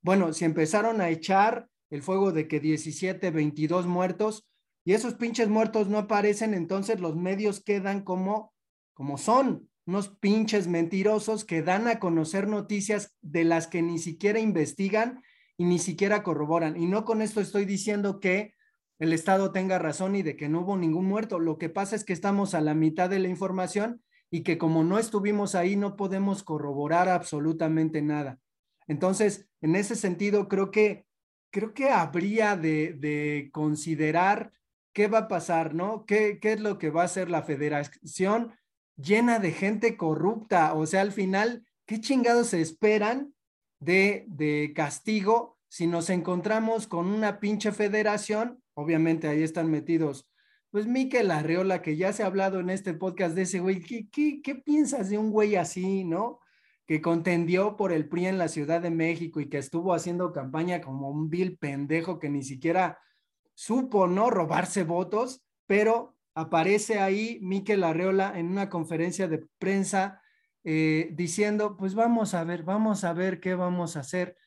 bueno, 0.01 0.33
si 0.33 0.43
empezaron 0.43 1.01
a 1.01 1.11
echar 1.11 1.67
el 1.91 2.01
fuego 2.01 2.31
de 2.31 2.47
que 2.47 2.59
17, 2.59 3.29
22 3.29 3.85
muertos 3.85 4.47
y 4.83 4.93
esos 4.93 5.13
pinches 5.13 5.49
muertos 5.49 5.87
no 5.87 5.99
aparecen, 5.99 6.55
entonces 6.55 6.99
los 6.99 7.15
medios 7.15 7.63
quedan 7.63 8.01
como, 8.01 8.51
como 8.95 9.19
son, 9.19 9.69
unos 9.85 10.09
pinches 10.17 10.67
mentirosos 10.67 11.45
que 11.45 11.61
dan 11.61 11.87
a 11.87 11.99
conocer 11.99 12.47
noticias 12.47 13.15
de 13.21 13.43
las 13.43 13.67
que 13.67 13.83
ni 13.83 13.99
siquiera 13.99 14.39
investigan 14.39 15.21
y 15.57 15.65
ni 15.65 15.77
siquiera 15.77 16.23
corroboran. 16.23 16.75
Y 16.75 16.87
no 16.87 17.05
con 17.05 17.21
esto 17.21 17.39
estoy 17.39 17.65
diciendo 17.65 18.19
que 18.19 18.55
el 19.03 19.11
Estado 19.11 19.51
tenga 19.51 19.79
razón 19.79 20.15
y 20.15 20.23
de 20.23 20.37
que 20.37 20.47
no 20.47 20.61
hubo 20.61 20.77
ningún 20.77 21.05
muerto. 21.05 21.37
Lo 21.37 21.57
que 21.57 21.67
pasa 21.67 21.93
es 21.97 22.05
que 22.05 22.13
estamos 22.13 22.53
a 22.53 22.61
la 22.61 22.73
mitad 22.73 23.09
de 23.09 23.19
la 23.19 23.27
información 23.27 24.01
y 24.31 24.43
que 24.43 24.57
como 24.57 24.85
no 24.85 24.97
estuvimos 24.97 25.55
ahí 25.55 25.75
no 25.75 25.97
podemos 25.97 26.41
corroborar 26.41 27.09
absolutamente 27.09 28.01
nada. 28.01 28.39
Entonces, 28.87 29.49
en 29.59 29.75
ese 29.75 29.97
sentido, 29.97 30.47
creo 30.47 30.71
que, 30.71 31.05
creo 31.51 31.73
que 31.73 31.89
habría 31.89 32.55
de, 32.55 32.93
de 32.93 33.49
considerar 33.51 34.53
qué 34.93 35.07
va 35.07 35.17
a 35.17 35.27
pasar, 35.27 35.75
¿no? 35.75 36.05
¿Qué, 36.05 36.39
¿Qué 36.39 36.53
es 36.53 36.61
lo 36.61 36.77
que 36.77 36.89
va 36.89 37.01
a 37.01 37.05
hacer 37.05 37.29
la 37.29 37.43
federación 37.43 38.53
llena 38.95 39.39
de 39.39 39.51
gente 39.51 39.97
corrupta? 39.97 40.73
O 40.75 40.85
sea, 40.85 41.01
al 41.01 41.11
final, 41.11 41.65
¿qué 41.85 41.99
chingados 41.99 42.47
se 42.47 42.61
esperan 42.61 43.33
de, 43.81 44.23
de 44.29 44.71
castigo 44.73 45.59
si 45.67 45.87
nos 45.87 46.09
encontramos 46.09 46.87
con 46.87 47.07
una 47.07 47.41
pinche 47.41 47.73
federación 47.73 48.62
obviamente 48.73 49.27
ahí 49.27 49.43
están 49.43 49.69
metidos. 49.69 50.29
Pues 50.71 50.87
Miquel 50.87 51.29
Arreola, 51.29 51.81
que 51.81 51.97
ya 51.97 52.13
se 52.13 52.23
ha 52.23 52.25
hablado 52.25 52.59
en 52.59 52.69
este 52.69 52.93
podcast 52.93 53.35
de 53.35 53.43
ese 53.43 53.59
güey, 53.59 53.81
¿qué, 53.81 54.09
qué, 54.41 54.55
piensas 54.55 55.09
de 55.09 55.17
un 55.17 55.29
güey 55.29 55.55
así, 55.55 56.03
no? 56.03 56.39
Que 56.87 57.01
contendió 57.01 57.77
por 57.77 57.91
el 57.91 58.09
PRI 58.09 58.25
en 58.25 58.37
la 58.39 58.47
Ciudad 58.47 58.81
de 58.81 58.89
México 58.89 59.39
y 59.39 59.49
que 59.49 59.59
estuvo 59.59 59.93
haciendo 59.93 60.33
campaña 60.33 60.81
como 60.81 61.09
un 61.09 61.29
vil 61.29 61.57
pendejo 61.57 62.19
que 62.19 62.29
ni 62.29 62.41
siquiera 62.43 62.97
supo, 63.53 64.07
¿no? 64.07 64.31
Robarse 64.31 64.83
votos, 64.83 65.45
pero 65.67 66.15
aparece 66.33 66.99
ahí 66.99 67.39
Miquel 67.41 67.83
Arreola 67.83 68.33
en 68.35 68.47
una 68.47 68.69
conferencia 68.69 69.27
de 69.27 69.45
prensa 69.59 70.21
eh, 70.63 71.09
diciendo, 71.11 71.77
pues 71.77 71.93
vamos 71.93 72.33
a 72.33 72.43
ver, 72.45 72.63
vamos 72.63 73.03
a 73.03 73.13
ver 73.13 73.39
qué 73.39 73.53
vamos 73.53 73.97
a 73.97 73.99
hacer, 73.99 74.37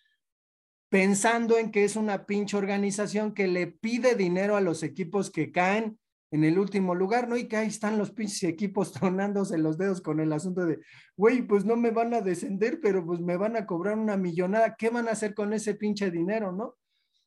pensando 0.89 1.59
en 1.59 1.71
que 1.71 1.85
es 1.85 1.97
una 1.97 2.27
pinche 2.27 2.57
organización 2.57 3.35
que 3.35 3.49
le 3.49 3.67
pide 3.67 4.15
dinero 4.15 4.57
a 4.57 4.61
los 4.61 4.83
equipos 4.83 5.31
que 5.31 5.51
caen 5.51 5.99
en 6.31 6.45
el 6.45 6.59
último 6.59 6.95
lugar, 6.95 7.29
¿no? 7.29 7.37
Y 7.37 7.49
que 7.49 7.57
ahí 7.57 7.69
están 7.69 7.99
los 7.99 8.11
pinches 8.11 8.43
equipos 8.45 8.93
tronándose 8.93 9.59
los 9.59 9.79
dedos 9.79 10.01
con 10.01 10.21
el 10.21 10.33
asunto 10.33 10.67
de, 10.67 10.79
güey, 11.17 11.43
pues 11.43 11.65
no 11.65 11.77
me 11.77 11.91
van 11.91 12.15
a 12.15 12.21
descender, 12.21 12.81
pero 12.81 13.05
pues 13.05 13.21
me 13.21 13.37
van 13.37 13.57
a 13.57 13.67
cobrar 13.67 13.99
una 13.99 14.17
millonada, 14.17 14.77
¿qué 14.77 14.91
van 14.91 15.09
a 15.09 15.13
hacer 15.13 15.35
con 15.35 15.53
ese 15.53 15.75
pinche 15.75 16.11
dinero, 16.11 16.53
no? 16.53 16.75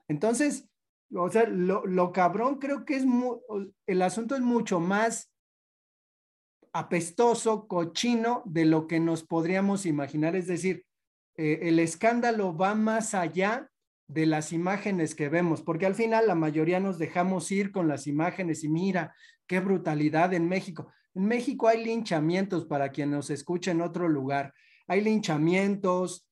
Entonces, 0.07 0.69
o 1.13 1.29
sea, 1.29 1.45
lo, 1.47 2.11
cabrón 2.11 2.59
creo 2.59 2.85
que 2.85 2.97
es, 2.97 3.05
el 3.87 4.01
asunto 4.01 4.35
es 4.35 4.41
mucho 4.41 4.79
más 4.79 5.31
apestoso, 6.71 7.67
cochino 7.67 8.43
de 8.45 8.65
lo 8.65 8.87
que 8.87 8.99
nos 8.99 9.23
podríamos 9.23 9.85
imaginar, 9.85 10.35
es 10.35 10.47
decir, 10.47 10.85
eh, 11.41 11.69
el 11.69 11.79
escándalo 11.79 12.57
va 12.57 12.75
más 12.75 13.13
allá 13.13 13.71
de 14.09 14.25
las 14.25 14.51
imágenes 14.51 15.15
que 15.15 15.29
vemos, 15.29 15.61
porque 15.61 15.85
al 15.85 15.95
final 15.95 16.27
la 16.27 16.35
mayoría 16.35 16.81
nos 16.81 16.99
dejamos 16.99 17.49
ir 17.49 17.71
con 17.71 17.87
las 17.87 18.07
imágenes 18.07 18.65
y 18.65 18.67
mira, 18.67 19.15
qué 19.47 19.61
brutalidad 19.61 20.33
en 20.33 20.49
México. 20.49 20.91
En 21.15 21.27
México 21.27 21.69
hay 21.69 21.85
linchamientos 21.85 22.65
para 22.65 22.89
quien 22.89 23.11
nos 23.11 23.29
escuche 23.29 23.71
en 23.71 23.79
otro 23.79 24.09
lugar. 24.09 24.53
Hay 24.85 24.99
linchamientos, 24.99 26.27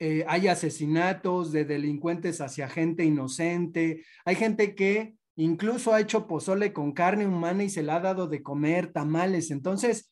eh, 0.00 0.24
hay 0.26 0.48
asesinatos 0.48 1.52
de 1.52 1.64
delincuentes 1.64 2.40
hacia 2.40 2.68
gente 2.68 3.04
inocente. 3.04 4.04
Hay 4.24 4.34
gente 4.34 4.74
que 4.74 5.14
incluso 5.36 5.94
ha 5.94 6.00
hecho 6.00 6.26
pozole 6.26 6.72
con 6.72 6.90
carne 6.90 7.24
humana 7.24 7.62
y 7.62 7.70
se 7.70 7.84
la 7.84 7.96
ha 7.96 8.00
dado 8.00 8.26
de 8.26 8.42
comer 8.42 8.92
tamales. 8.92 9.52
Entonces, 9.52 10.09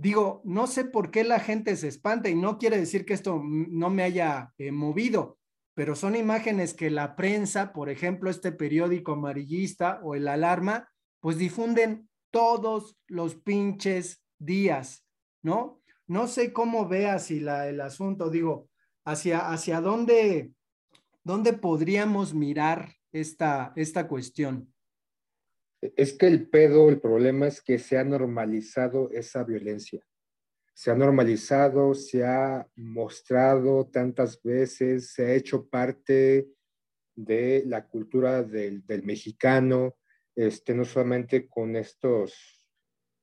digo, 0.00 0.40
no 0.44 0.66
sé 0.66 0.86
por 0.86 1.10
qué 1.10 1.24
la 1.24 1.40
gente 1.40 1.76
se 1.76 1.88
espanta 1.88 2.30
y 2.30 2.34
no 2.34 2.56
quiere 2.56 2.78
decir 2.78 3.04
que 3.04 3.12
esto 3.12 3.42
no 3.44 3.90
me 3.90 4.02
haya 4.02 4.54
eh, 4.56 4.72
movido, 4.72 5.38
pero 5.74 5.94
son 5.94 6.16
imágenes 6.16 6.72
que 6.72 6.88
la 6.88 7.16
prensa, 7.16 7.74
por 7.74 7.90
ejemplo, 7.90 8.30
este 8.30 8.50
periódico 8.50 9.12
amarillista 9.12 10.00
o 10.02 10.14
el 10.14 10.26
alarma, 10.26 10.88
pues 11.20 11.36
difunden 11.36 12.08
todos 12.30 12.96
los 13.08 13.34
pinches 13.34 14.24
días, 14.38 15.04
¿no? 15.42 15.82
No 16.06 16.28
sé 16.28 16.54
cómo 16.54 16.88
veas 16.88 17.30
el 17.30 17.80
asunto, 17.80 18.30
digo, 18.30 18.70
hacia, 19.04 19.50
hacia 19.50 19.82
dónde, 19.82 20.50
dónde 21.24 21.52
podríamos 21.52 22.32
mirar 22.32 22.94
esta, 23.12 23.74
esta 23.76 24.08
cuestión. 24.08 24.72
Es 25.82 26.12
que 26.12 26.26
el 26.26 26.48
pedo, 26.48 26.88
el 26.88 27.00
problema 27.00 27.46
es 27.46 27.62
que 27.62 27.78
se 27.78 27.98
ha 27.98 28.04
normalizado 28.04 29.10
esa 29.10 29.44
violencia 29.44 30.04
se 30.80 30.90
ha 30.90 30.94
normalizado, 30.94 31.92
se 31.92 32.24
ha 32.24 32.66
mostrado 32.76 33.90
tantas 33.92 34.42
veces, 34.42 35.12
se 35.12 35.26
ha 35.26 35.34
hecho 35.34 35.68
parte 35.68 36.48
de 37.14 37.62
la 37.66 37.86
cultura 37.86 38.42
del, 38.42 38.82
mexicano, 39.02 39.98
este, 40.34 40.72
no 40.74 40.86
solamente 40.86 41.46
con 41.50 41.76
estos 41.76 42.66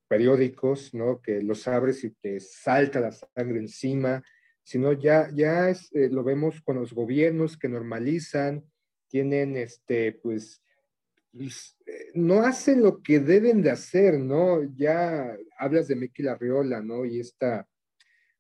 periódicos, 0.08 0.94
¿no? 0.94 1.20
Que 1.20 1.42
los 1.42 1.68
abres 1.68 2.04
y 2.04 2.12
te 2.12 2.40
salta 2.40 3.00
la 3.00 3.12
sangre 3.12 3.58
encima, 3.58 4.24
sino 4.64 4.94
ya, 4.94 5.32
ya 5.34 5.72
eh, 5.72 6.10
lo 6.12 6.24
vemos 6.24 6.62
con 6.62 6.76
los 6.76 6.94
gobiernos 6.94 7.58
que 7.58 7.70
normalizan, 7.70 8.70
tienen, 9.08 9.58
este, 9.58 10.12
pues, 10.12 10.62
no 12.14 12.42
hacen 12.42 12.82
lo 12.82 13.02
que 13.02 13.20
deben 13.20 13.62
de 13.62 13.72
hacer, 13.72 14.20
¿no? 14.20 14.64
Ya 14.76 15.36
hablas 15.58 15.88
de 15.88 15.96
Mickey 15.96 16.26
Larriola, 16.26 16.82
¿no? 16.82 17.06
Y 17.06 17.20
esta 17.20 17.68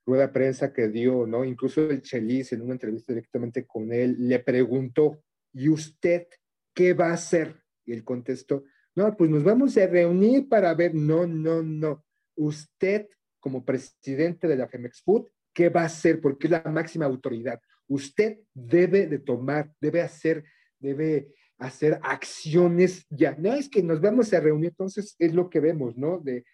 rueda 0.06 0.32
prensa 0.32 0.72
que 0.72 0.88
dio, 0.88 1.28
¿no? 1.28 1.44
Incluso 1.44 1.90
el 1.90 2.02
Chelis 2.02 2.54
en 2.54 2.62
una 2.62 2.74
entrevista 2.74 3.12
directamente 3.14 3.66
con 3.66 3.92
él 3.92 4.16
le 4.20 4.40
preguntó, 4.40 5.22
¿y 5.54 5.70
usted 5.70 6.28
qué 6.74 6.94
va 6.94 7.10
a 7.10 7.14
hacer? 7.14 7.62
Y 7.86 7.94
él 7.94 8.04
contestó, 8.04 8.64
no, 8.96 9.16
pues 9.16 9.30
nos 9.30 9.44
vamos 9.44 9.77
a 9.77 9.86
reunir 9.86 10.48
para 10.48 10.74
ver, 10.74 10.96
no, 10.96 11.27
no, 11.27 11.62
no, 11.62 12.06
usted 12.36 13.08
como 13.40 13.64
presidente 13.64 14.48
de 14.48 14.56
la 14.56 14.68
Femex 14.68 15.01
Food, 15.03 15.27
¿qué 15.53 15.70
va 15.70 15.82
a 15.82 15.86
hacer? 15.86 16.20
Porque 16.22 16.48
es 16.48 16.51
la 16.51 16.64
máxima 16.64 17.06
autoridad. 17.06 17.60
Usted 17.88 18.40
debe 18.53 19.08
de 19.08 19.20
tomar, 19.20 19.72
debe 19.80 20.01
hacer, 20.01 20.44
debe 20.80 21.34
hacer 21.57 22.00
acciones 22.03 23.05
ya. 23.09 23.35
No 23.37 23.53
es 23.53 23.70
que 23.70 23.83
nos 23.83 24.01
vamos 24.01 24.33
a 24.33 24.39
reunir, 24.39 24.70
entonces 24.70 25.15
es 25.20 25.33
lo 25.33 25.50
que 25.50 25.59
vemos, 25.59 25.98
¿no? 25.98 26.20
De, 26.20 26.46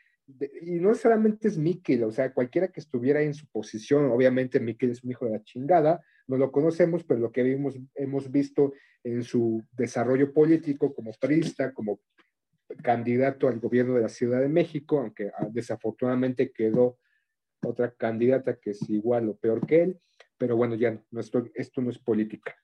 y 0.62 0.80
no 0.80 0.96
solamente 0.96 1.50
es 1.50 1.58
Miquel, 1.58 2.04
o 2.06 2.12
sea, 2.12 2.34
cualquiera 2.34 2.70
que 2.70 2.80
estuviera 2.80 3.22
en 3.22 3.34
su 3.34 3.46
posición, 3.48 4.06
obviamente 4.06 4.60
Miquel 4.60 4.92
es 4.92 5.04
un 5.04 5.12
hijo 5.12 5.26
de 5.26 5.32
la 5.32 5.44
chingada, 5.44 6.02
no 6.28 6.38
lo 6.38 6.52
conocemos, 6.52 7.04
pero 7.04 7.20
lo 7.20 7.32
que 7.32 7.44
vimos, 7.44 7.78
hemos 7.96 8.32
visto 8.32 8.74
en 9.04 9.24
su 9.24 9.64
desarrollo 9.74 10.34
político 10.34 10.94
como 10.94 11.12
prista, 11.20 11.74
como 11.74 12.00
candidato 12.82 13.50
al 13.50 13.60
gobierno 13.60 13.96
de 13.96 14.02
la 14.02 14.10
Ciudad 14.10 14.40
de 14.40 14.48
México, 14.48 15.00
aunque 15.00 15.32
ah, 15.38 15.48
desafortunadamente 15.52 16.52
quedó 16.52 16.98
otra 17.62 17.94
candidata 17.94 18.58
que 18.60 18.72
es 18.72 18.90
igual 18.90 19.30
o 19.30 19.36
peor 19.36 19.66
que 19.66 19.84
él, 19.84 20.00
pero 20.38 20.56
bueno, 20.56 20.76
ya 20.76 21.02
esto, 21.18 21.46
esto 21.54 21.82
no 21.82 21.90
es 21.90 22.00
política. 22.00 22.56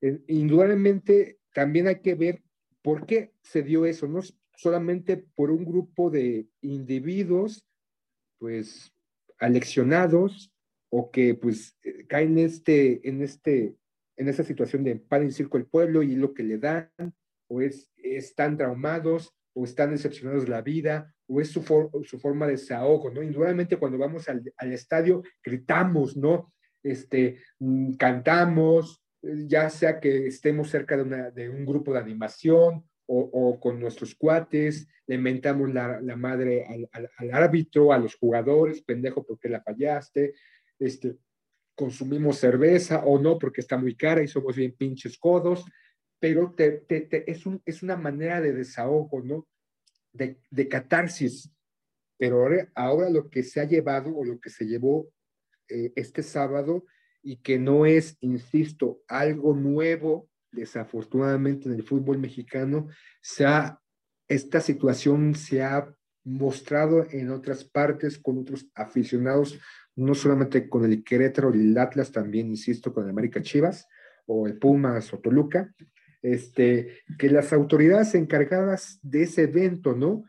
Eh, 0.00 0.20
indudablemente 0.28 1.38
también 1.58 1.88
hay 1.88 1.98
que 1.98 2.14
ver 2.14 2.40
por 2.82 3.04
qué 3.04 3.32
se 3.42 3.64
dio 3.64 3.84
eso, 3.84 4.06
no 4.06 4.20
solamente 4.54 5.16
por 5.16 5.50
un 5.50 5.64
grupo 5.64 6.08
de 6.08 6.46
individuos, 6.60 7.66
pues, 8.38 8.92
aleccionados 9.40 10.52
o 10.88 11.10
que, 11.10 11.34
pues, 11.34 11.76
eh, 11.82 12.06
caen 12.06 12.38
en 12.38 12.44
este, 12.44 13.08
en 13.08 13.22
este, 13.22 13.74
en 14.16 14.28
esa 14.28 14.44
situación 14.44 14.84
de 14.84 14.94
pan 14.94 15.26
y 15.26 15.32
circo 15.32 15.58
el 15.58 15.66
pueblo 15.66 16.04
y 16.04 16.14
lo 16.14 16.32
que 16.32 16.44
le 16.44 16.58
dan, 16.58 16.92
o 17.48 17.60
es, 17.60 17.90
están 17.96 18.56
traumados, 18.56 19.34
o 19.52 19.64
están 19.64 19.90
decepcionados 19.90 20.44
de 20.44 20.50
la 20.50 20.62
vida, 20.62 21.12
o 21.26 21.40
es 21.40 21.48
su, 21.48 21.64
su 22.04 22.20
forma 22.20 22.46
de 22.46 22.52
desahogo, 22.52 23.10
¿no? 23.10 23.20
Indudablemente 23.20 23.78
cuando 23.78 23.98
vamos 23.98 24.28
al, 24.28 24.44
al 24.58 24.72
estadio 24.72 25.24
gritamos, 25.42 26.16
¿no? 26.16 26.54
Este, 26.84 27.40
mm, 27.58 27.94
cantamos, 27.94 29.02
ya 29.22 29.68
sea 29.70 30.00
que 30.00 30.26
estemos 30.26 30.70
cerca 30.70 30.96
de, 30.96 31.48
un 31.48 31.66
grupo 31.66 31.92
de 31.92 32.00
animación 32.00 32.84
o, 33.06 33.58
con 33.58 33.80
nuestros 33.80 34.14
cuates, 34.14 34.86
le 35.06 35.16
mentamos 35.16 35.72
la, 35.72 36.00
madre 36.16 36.66
al, 36.92 37.30
árbitro, 37.32 37.92
a 37.92 37.98
los 37.98 38.16
jugadores, 38.16 38.82
pendejo 38.82 39.24
porque 39.24 39.48
la 39.48 39.62
fallaste, 39.62 40.34
este, 40.78 41.16
consumimos 41.74 42.38
cerveza 42.38 43.04
o 43.04 43.18
no 43.18 43.38
porque 43.38 43.62
está 43.62 43.78
muy 43.78 43.96
cara 43.96 44.22
y 44.22 44.28
somos 44.28 44.56
bien 44.56 44.72
pinches 44.76 45.18
codos, 45.18 45.64
pero 46.20 46.54
es, 46.58 47.44
es, 47.64 47.82
una 47.82 47.96
manera 47.96 48.40
de 48.40 48.52
desahogo, 48.52 49.22
¿no? 49.22 49.48
De, 50.12 50.38
de 50.50 50.68
catarsis. 50.68 51.50
Pero 52.18 52.46
ahora, 52.74 53.08
lo 53.08 53.30
que 53.30 53.42
se 53.42 53.60
ha 53.60 53.64
llevado 53.64 54.14
o 54.14 54.24
lo 54.24 54.40
que 54.40 54.50
se 54.50 54.66
llevó 54.66 55.08
eh, 55.68 55.92
este 55.94 56.22
sábado 56.22 56.84
y 57.22 57.36
que 57.36 57.58
no 57.58 57.86
es, 57.86 58.16
insisto, 58.20 59.00
algo 59.08 59.54
nuevo, 59.54 60.28
desafortunadamente 60.52 61.68
en 61.68 61.74
el 61.74 61.82
fútbol 61.82 62.18
mexicano, 62.18 62.88
se 63.20 63.46
esta 64.28 64.60
situación 64.60 65.34
se 65.34 65.62
ha 65.62 65.94
mostrado 66.24 67.06
en 67.10 67.30
otras 67.30 67.64
partes 67.64 68.18
con 68.18 68.38
otros 68.38 68.68
aficionados, 68.74 69.58
no 69.96 70.14
solamente 70.14 70.68
con 70.68 70.84
el 70.84 71.02
Querétaro 71.02 71.52
el 71.52 71.76
Atlas, 71.78 72.12
también, 72.12 72.48
insisto, 72.48 72.92
con 72.92 73.04
el 73.04 73.10
América 73.10 73.40
Chivas 73.40 73.86
o 74.26 74.46
el 74.46 74.58
Pumas 74.58 75.12
o 75.14 75.18
Toluca, 75.18 75.74
este, 76.20 77.00
que 77.18 77.30
las 77.30 77.52
autoridades 77.52 78.14
encargadas 78.14 78.98
de 79.02 79.22
ese 79.22 79.42
evento, 79.42 79.94
¿no? 79.94 80.24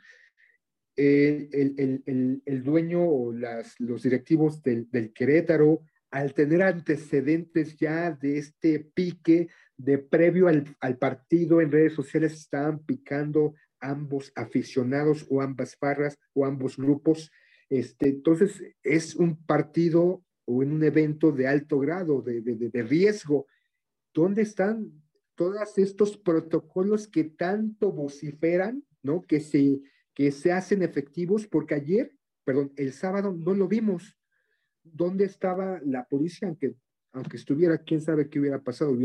El, 0.96 1.50
el, 1.52 2.04
el, 2.06 2.42
el 2.46 2.64
dueño 2.64 3.04
o 3.04 3.34
las, 3.34 3.76
los 3.80 4.04
directivos 4.04 4.62
del, 4.62 4.90
del 4.92 5.12
Querétaro, 5.14 5.82
al 6.12 6.34
tener 6.34 6.64
antecedentes 6.64 7.78
ya 7.78 8.12
de 8.12 8.38
este 8.38 8.80
pique 8.80 9.50
de 9.78 9.98
previo 9.98 10.48
al, 10.48 10.98
partido 10.98 11.62
en 11.62 11.72
redes 11.72 11.94
sociales 11.94 12.34
estaban 12.34 12.80
picando 12.80 13.54
ambos 13.80 14.32
aficionados 14.36 15.26
o 15.30 15.42
ambas 15.42 15.78
barras 15.80 16.18
o 16.34 16.46
ambos 16.46 16.78
grupos. 16.78 17.32
Este, 17.70 18.10
entonces 18.10 18.62
es 18.84 19.16
un 19.16 19.44
partido 19.46 20.24
o 20.46 20.64
en 20.64 20.72
un 20.72 20.84
evento 20.84 21.32
de 21.32 21.48
alto 21.48 21.80
grado, 21.80 22.22
de, 22.22 22.42
de 22.42 22.84
riesgo. 22.84 23.46
¿Dónde 24.14 24.42
están 24.42 24.92
todos 25.36 25.78
estos 25.78 26.18
protocolos 26.18 27.08
que 27.08 27.24
tanto 27.24 27.92
vociferan, 27.94 28.84
¿no? 29.02 29.22
Que 29.22 29.40
se, 29.40 29.80
que 30.14 30.32
se 30.32 30.52
hacen 30.52 30.82
efectivos, 30.82 31.48
porque 31.48 31.76
ayer, 31.76 32.14
perdón, 32.44 32.74
el 32.76 32.92
sábado 32.92 33.32
no 33.32 33.54
lo 33.54 33.70
vimos 33.70 34.19
dónde 34.94 35.26
estaba 35.26 35.80
la 35.86 36.06
policía, 36.06 36.48
aunque, 36.48 36.76
aunque 37.12 37.38
estuviera, 37.38 37.78
quién 37.78 38.02
sabe 38.02 38.30
qué 38.30 38.40
hubiera 38.40 38.62
pasado, 38.62 38.98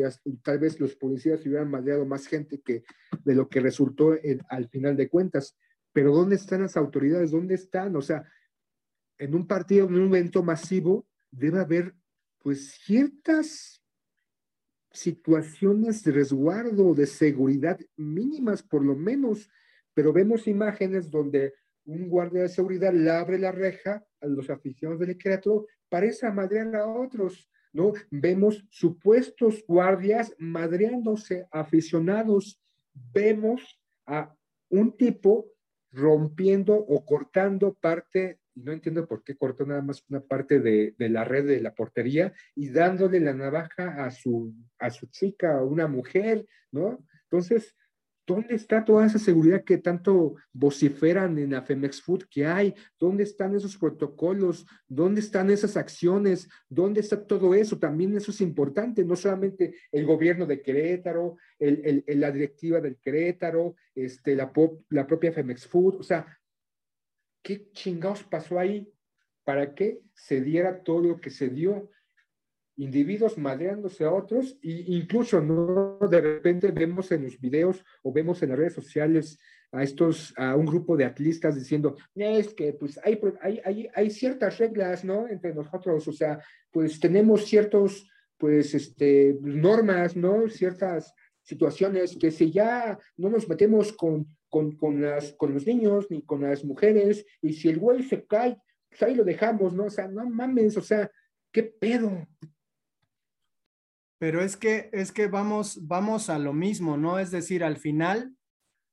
tal 0.43 0.59
vez 0.59 0.81
los 0.81 0.95
policías 0.97 1.45
hubieran 1.47 1.71
madreado 1.71 2.05
más 2.05 2.27
gente 2.27 2.61
que 2.61 2.85
de 3.25 3.35
lo 3.35 3.49
que 3.49 3.61
resultó 3.61 4.15
al 4.49 4.69
final 4.69 4.97
de 4.97 5.09
cuentas, 5.09 5.57
pero 5.93 6.13
¿dónde 6.13 6.37
están 6.37 6.63
las 6.63 6.77
autoridades? 6.77 7.31
¿Dónde 7.31 7.55
están? 7.55 7.95
O 7.97 8.03
sea, 8.03 8.29
en 9.19 9.35
un 9.35 9.47
partido, 9.47 9.87
en 9.87 9.95
un 9.95 10.09
evento 10.09 10.43
masivo, 10.43 11.07
debe 11.31 11.61
haber 11.61 11.95
pues 12.41 12.73
ciertas 12.85 13.83
situaciones 14.91 16.03
de 16.05 16.13
resguardo, 16.13 16.95
de 16.95 17.07
seguridad 17.07 17.79
mínimas 17.97 18.63
por 18.63 18.85
lo 18.85 18.95
menos, 18.95 19.49
pero 19.93 20.13
vemos 20.13 20.47
imágenes 20.47 21.11
donde 21.11 21.55
un 21.85 22.09
guardia 22.09 22.43
de 22.43 22.49
seguridad 22.49 22.93
le 22.93 23.11
abre 23.11 23.39
la 23.39 23.53
reja 23.53 24.05
a 24.21 24.27
los 24.27 24.51
aficionados 24.51 25.01
del 25.01 25.19
Querétaro 25.19 25.67
esa 26.03 26.33
madrear 26.33 26.75
a 26.75 26.87
otros, 26.87 27.49
¿no? 27.73 27.93
Vemos 28.11 28.67
supuestos 28.71 29.65
guardias 29.69 30.35
madreándose 30.39 31.47
aficionados, 31.53 32.61
vemos 33.13 33.81
a 34.07 34.35
un 34.71 34.97
tipo 34.97 35.53
rompiendo 35.93 36.75
o 36.75 37.05
cortando 37.05 37.75
parte, 37.75 38.41
no 38.57 38.73
entiendo 38.73 39.07
por 39.07 39.23
qué 39.23 39.37
cortó 39.37 39.65
nada 39.67 39.83
más 39.83 40.03
una 40.09 40.21
parte 40.21 40.61
de, 40.61 40.95
de, 40.99 41.09
la 41.09 41.25
red 41.25 41.47
de 41.47 41.61
la 41.61 41.75
portería 41.75 42.33
y 42.55 42.71
dándole 42.71 43.21
la 43.21 43.35
navaja 43.35 44.05
a 44.05 44.11
su, 44.11 44.55
a 44.79 44.91
su 44.91 45.07
chica, 45.07 45.59
a 45.59 45.65
una 45.65 45.87
mujer, 45.87 46.47
¿no? 46.73 47.05
Entonces, 47.25 47.77
¿Dónde 48.27 48.55
está 48.55 48.85
toda 48.85 49.05
esa 49.07 49.19
seguridad 49.19 49.65
que 49.65 49.77
tanto 49.77 50.37
vociferan 50.53 51.39
en 51.39 51.51
la 51.51 51.63
Femex 51.63 52.01
Food 52.01 52.25
que 52.31 52.47
hay? 52.47 52.75
¿Dónde 52.99 53.23
están 53.25 53.55
esos 53.55 53.77
protocolos? 53.77 54.67
¿Dónde 54.89 55.21
están 55.21 55.51
esas 55.51 55.77
acciones? 55.77 56.49
¿Dónde 56.69 57.01
está 57.01 57.27
todo 57.27 57.55
eso? 57.55 57.79
También 57.79 58.17
eso 58.17 58.31
es 58.31 58.41
importante, 58.41 59.05
no 59.05 59.15
solamente 59.15 59.75
el 59.93 60.07
gobierno 60.07 60.47
de 60.47 60.63
Querétaro, 60.63 61.37
el, 61.59 62.05
el, 62.07 62.21
la 62.21 62.33
directiva 62.33 62.81
del 62.81 62.97
Querétaro, 62.97 63.77
este, 63.95 64.35
la, 64.35 64.51
la 64.89 65.07
propia 65.07 65.33
Femex 65.33 65.67
Food, 65.67 65.97
o 65.97 66.03
sea, 66.03 66.27
¿qué 67.43 67.71
chingados 67.73 68.25
pasó 68.25 68.59
ahí? 68.59 68.91
¿Para 69.45 69.75
que 69.75 70.01
se 70.15 70.41
diera 70.41 70.83
todo 70.83 71.03
lo 71.03 71.21
que 71.21 71.29
se 71.29 71.51
dio? 71.51 71.91
Individuos 72.77 73.39
madreándose 73.39 74.05
a 74.05 74.13
otros 74.13 74.59
e 74.63 74.85
incluso 74.89 75.41
no 75.41 75.99
de 76.09 76.21
repente 76.21 76.71
vemos 76.73 77.11
en 77.13 77.25
los 77.25 77.39
videos 77.41 77.85
o 78.03 78.13
vemos 78.13 78.43
en 78.43 78.51
las 78.51 78.59
redes 78.59 78.75
sociales 78.75 79.39
a 79.71 79.83
estos 79.83 80.33
a 80.37 80.57
un 80.57 80.67
grupo 80.67 80.97
de 80.97 81.05
atlistas 81.05 81.55
diciendo 81.55 81.97
es 82.15 82.53
que 82.55 82.73
pues 82.73 82.99
hay, 83.05 83.21
hay, 83.41 83.61
hay, 83.65 83.89
hay 83.95 84.11
ciertas 84.11 84.59
reglas 84.59 85.05
no 85.05 85.29
entre 85.29 85.55
nosotros 85.55 86.07
o 86.09 86.13
sea 86.13 86.43
pues 86.71 86.99
tenemos 86.99 87.45
ciertos 87.45 88.09
pues 88.37 88.75
este 88.75 89.37
normas 89.41 90.17
no 90.17 90.49
ciertas 90.49 91.15
situaciones 91.43 92.17
que 92.17 92.31
si 92.31 92.51
ya 92.51 92.99
no 93.17 93.29
nos 93.29 93.49
metemos 93.49 93.93
con, 93.93 94.27
con, 94.49 94.77
con, 94.77 95.01
las, 95.01 95.33
con 95.35 95.53
los 95.53 95.67
niños 95.67 96.07
ni 96.11 96.23
con 96.23 96.43
las 96.43 96.65
mujeres 96.65 97.25
y 97.41 97.53
si 97.53 97.69
el 97.69 97.79
güey 97.79 98.03
se 98.03 98.25
cae 98.27 98.57
pues 98.89 99.03
ahí 99.03 99.15
lo 99.15 99.25
dejamos 99.25 99.75
no 99.75 99.85
o 99.85 99.91
sea 99.91 100.09
no 100.09 100.29
mames 100.29 100.77
o 100.77 100.83
sea 100.83 101.11
qué 101.53 101.63
pedo 101.63 102.27
pero 104.19 104.43
es 104.43 104.57
que, 104.57 104.91
es 104.93 105.13
que 105.13 105.27
vamos, 105.27 105.87
vamos 105.87 106.31
a 106.31 106.39
lo 106.39 106.53
mismo, 106.53 106.97
¿no? 106.97 107.19
Es 107.19 107.31
decir, 107.31 107.65
al 107.65 107.77
final, 107.77 108.37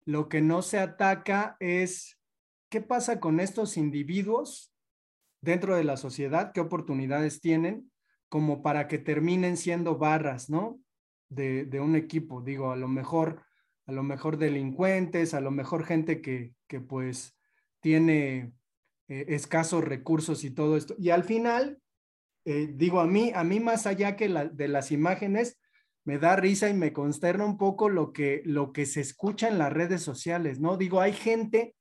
lo 0.05 0.29
que 0.29 0.41
no 0.41 0.61
se 0.61 0.79
ataca 0.79 1.57
es 1.59 2.19
qué 2.69 2.81
pasa 2.81 3.19
con 3.19 3.39
estos 3.39 3.77
individuos 3.77 4.73
dentro 5.41 5.75
de 5.75 5.83
la 5.83 5.97
sociedad, 5.97 6.51
qué 6.53 6.61
oportunidades 6.61 7.41
tienen 7.41 7.91
como 8.29 8.61
para 8.61 8.87
que 8.87 8.97
terminen 8.97 9.57
siendo 9.57 9.97
barras, 9.97 10.49
¿no? 10.49 10.79
De, 11.29 11.65
de 11.65 11.79
un 11.79 11.95
equipo. 11.95 12.41
Digo, 12.41 12.71
a 12.71 12.77
lo 12.77 12.87
mejor, 12.87 13.43
a 13.85 13.91
lo 13.91 14.03
mejor 14.03 14.37
delincuentes, 14.37 15.33
a 15.33 15.41
lo 15.41 15.51
mejor 15.51 15.85
gente 15.85 16.21
que, 16.21 16.53
que 16.67 16.79
pues 16.79 17.37
tiene 17.81 18.53
eh, 19.09 19.25
escasos 19.27 19.83
recursos 19.83 20.45
y 20.45 20.51
todo 20.51 20.77
esto. 20.77 20.95
Y 20.97 21.09
al 21.09 21.25
final, 21.25 21.81
eh, 22.45 22.69
digo, 22.73 22.99
a 22.99 23.07
mí, 23.07 23.31
a 23.35 23.43
mí 23.43 23.59
más 23.59 23.85
allá 23.85 24.15
que 24.15 24.27
de 24.27 24.67
las 24.67 24.91
imágenes, 24.91 25.59
me 26.03 26.17
da 26.17 26.35
risa 26.35 26.69
y 26.69 26.73
me 26.73 26.93
consterna 26.93 27.45
un 27.45 27.57
poco 27.57 27.89
lo 27.89 28.11
que, 28.11 28.41
lo 28.45 28.73
que 28.73 28.85
se 28.85 29.01
escucha 29.01 29.47
en 29.47 29.59
las 29.59 29.71
redes 29.71 30.01
sociales, 30.01 30.59
¿no? 30.59 30.77
Digo, 30.77 30.99
hay 30.99 31.13
gente 31.13 31.75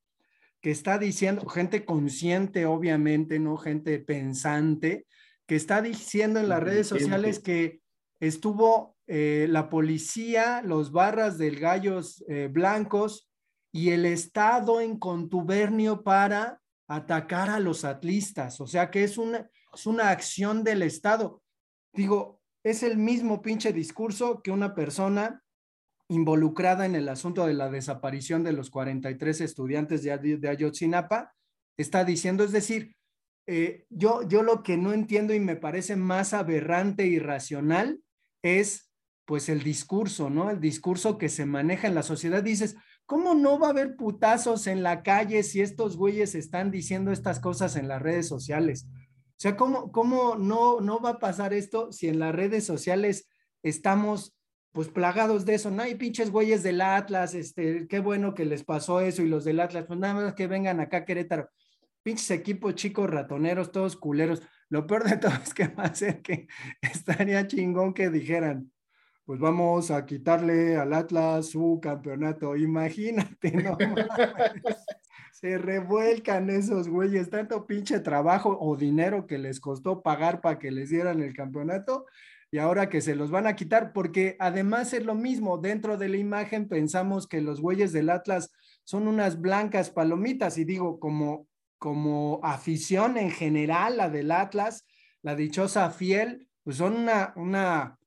que 0.60 0.70
está 0.70 0.98
diciendo, 0.98 1.46
gente 1.46 1.84
consciente, 1.86 2.66
obviamente, 2.66 3.38
¿no? 3.38 3.56
Gente 3.56 3.98
pensante, 3.98 5.06
que 5.46 5.56
está 5.56 5.80
diciendo 5.80 6.38
en 6.38 6.48
las 6.48 6.62
redes 6.62 6.86
sociales 6.86 7.40
que 7.40 7.80
estuvo 8.20 8.96
eh, 9.06 9.46
la 9.48 9.70
policía, 9.70 10.62
los 10.62 10.92
barras 10.92 11.38
del 11.38 11.58
gallos 11.58 12.22
eh, 12.28 12.48
blancos 12.52 13.30
y 13.72 13.90
el 13.90 14.04
Estado 14.04 14.80
en 14.80 14.98
contubernio 14.98 16.02
para 16.02 16.60
atacar 16.86 17.48
a 17.48 17.58
los 17.58 17.84
atlistas. 17.84 18.60
O 18.60 18.66
sea 18.66 18.90
que 18.90 19.02
es 19.02 19.16
una, 19.16 19.48
es 19.74 19.86
una 19.86 20.10
acción 20.10 20.64
del 20.64 20.82
Estado. 20.82 21.42
Digo, 21.92 22.40
es 22.62 22.82
el 22.82 22.98
mismo 22.98 23.42
pinche 23.42 23.72
discurso 23.72 24.42
que 24.42 24.50
una 24.50 24.74
persona 24.74 25.42
involucrada 26.08 26.86
en 26.86 26.96
el 26.96 27.08
asunto 27.08 27.46
de 27.46 27.54
la 27.54 27.70
desaparición 27.70 28.42
de 28.42 28.52
los 28.52 28.70
43 28.70 29.40
estudiantes 29.40 30.02
de, 30.02 30.48
Ayotzinapa 30.48 31.34
está 31.76 32.04
diciendo. 32.04 32.44
Es 32.44 32.52
decir, 32.52 32.96
eh, 33.46 33.86
yo, 33.88 34.26
yo 34.28 34.42
lo 34.42 34.62
que 34.62 34.76
no 34.76 34.92
entiendo 34.92 35.34
y 35.34 35.40
me 35.40 35.56
parece 35.56 35.96
más 35.96 36.34
aberrante 36.34 37.06
y 37.06 37.18
racional 37.18 38.02
es 38.42 38.90
pues 39.24 39.48
el 39.48 39.62
discurso, 39.62 40.28
¿no? 40.28 40.50
El 40.50 40.60
discurso 40.60 41.16
que 41.16 41.28
se 41.28 41.46
maneja 41.46 41.86
en 41.86 41.94
la 41.94 42.02
sociedad. 42.02 42.42
Dices, 42.42 42.74
¿cómo 43.06 43.36
no 43.36 43.60
va 43.60 43.68
a 43.68 43.70
haber 43.70 43.94
putazos 43.94 44.66
en 44.66 44.82
la 44.82 45.04
calle 45.04 45.44
si 45.44 45.60
estos 45.60 45.96
güeyes 45.96 46.34
están 46.34 46.72
diciendo 46.72 47.12
estas 47.12 47.38
cosas 47.38 47.76
en 47.76 47.86
las 47.86 48.02
redes 48.02 48.26
sociales? 48.26 48.88
O 49.40 49.42
sea, 49.42 49.56
¿cómo, 49.56 49.90
cómo 49.90 50.36
no, 50.36 50.82
no 50.82 51.00
va 51.00 51.12
a 51.12 51.18
pasar 51.18 51.54
esto 51.54 51.92
si 51.92 52.08
en 52.08 52.18
las 52.18 52.34
redes 52.34 52.66
sociales 52.66 53.26
estamos 53.62 54.36
pues 54.70 54.88
plagados 54.88 55.46
de 55.46 55.54
eso? 55.54 55.70
No 55.70 55.82
hay 55.82 55.94
pinches 55.94 56.30
güeyes 56.30 56.62
del 56.62 56.82
Atlas, 56.82 57.32
este, 57.32 57.88
qué 57.88 58.00
bueno 58.00 58.34
que 58.34 58.44
les 58.44 58.64
pasó 58.64 59.00
eso 59.00 59.22
y 59.22 59.30
los 59.30 59.46
del 59.46 59.60
Atlas, 59.60 59.86
pues 59.88 59.98
nada 59.98 60.12
más 60.12 60.34
que 60.34 60.46
vengan 60.46 60.78
acá 60.80 60.98
a 60.98 61.04
Querétaro. 61.06 61.48
Pinches 62.02 62.30
equipos 62.32 62.74
chicos 62.74 63.08
ratoneros, 63.08 63.72
todos 63.72 63.96
culeros. 63.96 64.42
Lo 64.68 64.86
peor 64.86 65.08
de 65.08 65.16
todo 65.16 65.32
es 65.42 65.54
que 65.54 65.68
va 65.68 65.84
a 65.84 65.94
ser 65.94 66.20
que 66.20 66.46
estaría 66.82 67.46
chingón 67.46 67.94
que 67.94 68.10
dijeran, 68.10 68.70
pues 69.24 69.40
vamos 69.40 69.90
a 69.90 70.04
quitarle 70.04 70.76
al 70.76 70.92
Atlas 70.92 71.48
su 71.48 71.80
campeonato. 71.80 72.56
Imagínate, 72.56 73.52
no 73.52 73.78
se 75.32 75.58
revuelcan 75.58 76.50
esos 76.50 76.88
güeyes, 76.88 77.30
tanto 77.30 77.66
pinche 77.66 78.00
trabajo 78.00 78.56
o 78.60 78.76
dinero 78.76 79.26
que 79.26 79.38
les 79.38 79.60
costó 79.60 80.02
pagar 80.02 80.40
para 80.40 80.58
que 80.58 80.70
les 80.70 80.90
dieran 80.90 81.22
el 81.22 81.34
campeonato 81.34 82.06
y 82.52 82.58
ahora 82.58 82.88
que 82.88 83.00
se 83.00 83.14
los 83.14 83.30
van 83.30 83.46
a 83.46 83.54
quitar, 83.54 83.92
porque 83.92 84.36
además 84.40 84.92
es 84.92 85.04
lo 85.04 85.14
mismo, 85.14 85.58
dentro 85.58 85.96
de 85.96 86.08
la 86.08 86.16
imagen 86.16 86.68
pensamos 86.68 87.28
que 87.28 87.40
los 87.40 87.60
güeyes 87.60 87.92
del 87.92 88.10
Atlas 88.10 88.50
son 88.82 89.06
unas 89.06 89.40
blancas 89.40 89.90
palomitas 89.90 90.58
y 90.58 90.64
digo, 90.64 90.98
como, 90.98 91.46
como 91.78 92.40
afición 92.42 93.16
en 93.16 93.30
general, 93.30 93.98
la 93.98 94.10
del 94.10 94.32
Atlas, 94.32 94.84
la 95.22 95.36
dichosa 95.36 95.90
fiel, 95.90 96.48
pues 96.64 96.76
son 96.76 96.96
una, 96.96 97.32
una 97.36 97.98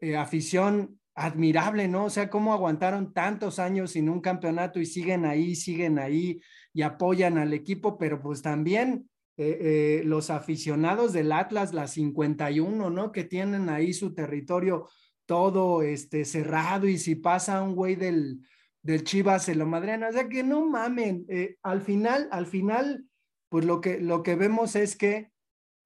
eh, 0.00 0.16
afición 0.16 1.00
admirable, 1.14 1.88
¿no? 1.88 2.04
O 2.04 2.10
sea, 2.10 2.30
cómo 2.30 2.52
aguantaron 2.52 3.12
tantos 3.12 3.58
años 3.58 3.90
sin 3.92 4.08
un 4.08 4.20
campeonato 4.20 4.78
y 4.78 4.86
siguen 4.86 5.24
ahí, 5.24 5.56
siguen 5.56 5.98
ahí 5.98 6.40
y 6.72 6.82
apoyan 6.82 7.38
al 7.38 7.52
equipo, 7.52 7.98
pero 7.98 8.20
pues 8.20 8.42
también 8.42 9.08
eh, 9.36 9.58
eh, 9.60 10.02
los 10.04 10.28
aficionados 10.28 11.12
del 11.12 11.32
Atlas, 11.32 11.72
la 11.72 11.86
51, 11.86 12.90
¿no? 12.90 13.10
Que 13.10 13.24
tienen 13.24 13.70
ahí 13.70 13.92
su 13.92 14.14
territorio 14.14 14.88
todo 15.24 15.82
este, 15.82 16.24
cerrado 16.24 16.88
y 16.88 16.98
si 16.98 17.14
pasa 17.14 17.62
un 17.62 17.74
güey 17.74 17.94
del, 17.94 18.40
del 18.82 19.04
Chivas 19.04 19.44
se 19.44 19.54
lo 19.54 19.64
madrean, 19.64 20.02
o 20.04 20.12
sea 20.12 20.28
que 20.28 20.42
no 20.42 20.66
mamen, 20.66 21.24
eh, 21.28 21.56
al 21.62 21.80
final, 21.82 22.28
al 22.32 22.46
final, 22.46 23.06
pues 23.48 23.64
lo 23.64 23.80
que, 23.80 24.00
lo 24.00 24.22
que 24.22 24.34
vemos 24.34 24.76
es 24.76 24.96
que 24.96 25.30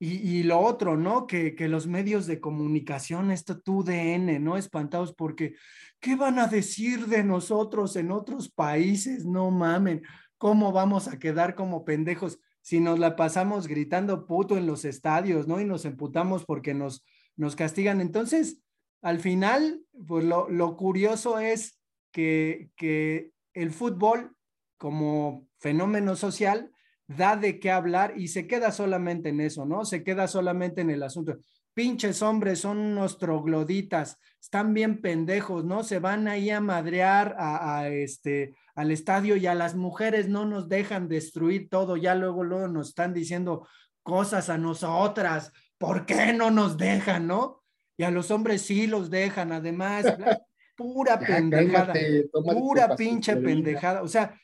y, 0.00 0.42
lo 0.42 0.58
otro, 0.58 0.96
¿no? 0.96 1.26
Que, 1.26 1.54
que, 1.54 1.68
los 1.68 1.86
medios 1.86 2.26
de 2.26 2.40
comunicación, 2.40 3.30
esto 3.30 3.60
tu 3.60 3.84
DN, 3.84 4.38
¿no? 4.38 4.56
Espantados 4.56 5.14
porque, 5.14 5.54
¿qué 6.00 6.16
van 6.16 6.38
a 6.38 6.46
decir 6.46 7.06
de 7.06 7.22
nosotros 7.24 7.96
en 7.96 8.10
otros 8.10 8.50
países? 8.50 9.24
No 9.24 9.50
mamen, 9.50 10.02
¿cómo 10.44 10.72
vamos 10.72 11.08
a 11.08 11.18
quedar 11.18 11.54
como 11.54 11.86
pendejos 11.86 12.38
si 12.60 12.78
nos 12.78 12.98
la 12.98 13.16
pasamos 13.16 13.66
gritando 13.66 14.26
puto 14.26 14.58
en 14.58 14.66
los 14.66 14.84
estadios, 14.84 15.48
¿no? 15.48 15.58
Y 15.58 15.64
nos 15.64 15.86
emputamos 15.86 16.44
porque 16.44 16.74
nos, 16.74 17.02
nos 17.34 17.56
castigan. 17.56 18.02
Entonces, 18.02 18.58
al 19.00 19.20
final, 19.20 19.80
pues 20.06 20.22
lo, 20.26 20.50
lo 20.50 20.76
curioso 20.76 21.38
es 21.38 21.80
que, 22.12 22.68
que 22.76 23.30
el 23.54 23.70
fútbol 23.70 24.36
como 24.76 25.48
fenómeno 25.60 26.14
social 26.14 26.70
da 27.06 27.36
de 27.36 27.58
qué 27.58 27.70
hablar 27.70 28.12
y 28.14 28.28
se 28.28 28.46
queda 28.46 28.70
solamente 28.70 29.30
en 29.30 29.40
eso, 29.40 29.64
¿no? 29.64 29.86
Se 29.86 30.04
queda 30.04 30.28
solamente 30.28 30.82
en 30.82 30.90
el 30.90 31.02
asunto. 31.04 31.38
pinches 31.72 32.20
hombres 32.20 32.58
son 32.58 32.76
unos 32.76 33.16
trogloditas, 33.16 34.18
están 34.38 34.74
bien 34.74 35.00
pendejos, 35.00 35.64
¿no? 35.64 35.84
Se 35.84 36.00
van 36.00 36.28
ahí 36.28 36.50
a 36.50 36.60
madrear 36.60 37.34
a, 37.38 37.88
este, 37.88 38.54
al 38.74 38.90
estadio 38.90 39.36
y 39.36 39.46
a 39.46 39.54
las 39.54 39.74
mujeres 39.74 40.28
no 40.28 40.44
nos 40.44 40.68
dejan 40.68 41.08
destruir 41.08 41.68
todo, 41.68 41.96
ya 41.96 42.14
luego, 42.14 42.42
luego 42.42 42.68
nos 42.68 42.88
están 42.88 43.14
diciendo 43.14 43.66
cosas 44.02 44.50
a 44.50 44.58
nosotras, 44.58 45.52
¿por 45.78 46.06
qué 46.06 46.32
no 46.32 46.50
nos 46.50 46.76
dejan, 46.76 47.26
no? 47.26 47.62
Y 47.96 48.02
a 48.02 48.10
los 48.10 48.30
hombres 48.30 48.62
sí 48.62 48.86
los 48.86 49.10
dejan, 49.10 49.52
además, 49.52 50.04
pura 50.76 51.18
pendejada, 51.18 51.94
pura 52.32 52.96
pinche 52.96 53.36
pendejada, 53.36 54.02
o 54.02 54.08
sea, 54.08 54.38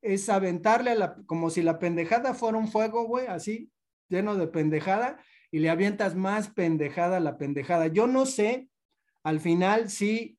es 0.00 0.28
aventarle 0.28 0.92
a 0.92 0.94
la, 0.94 1.16
como 1.26 1.50
si 1.50 1.62
la 1.62 1.78
pendejada 1.78 2.32
fuera 2.34 2.56
un 2.56 2.68
fuego, 2.68 3.04
güey, 3.04 3.26
así, 3.26 3.70
lleno 4.08 4.36
de 4.36 4.46
pendejada, 4.46 5.18
y 5.50 5.58
le 5.58 5.70
avientas 5.70 6.14
más 6.14 6.48
pendejada 6.48 7.18
a 7.18 7.20
la 7.20 7.36
pendejada. 7.36 7.86
Yo 7.88 8.06
no 8.06 8.26
sé, 8.26 8.68
al 9.22 9.40
final 9.40 9.90
sí, 9.90 10.37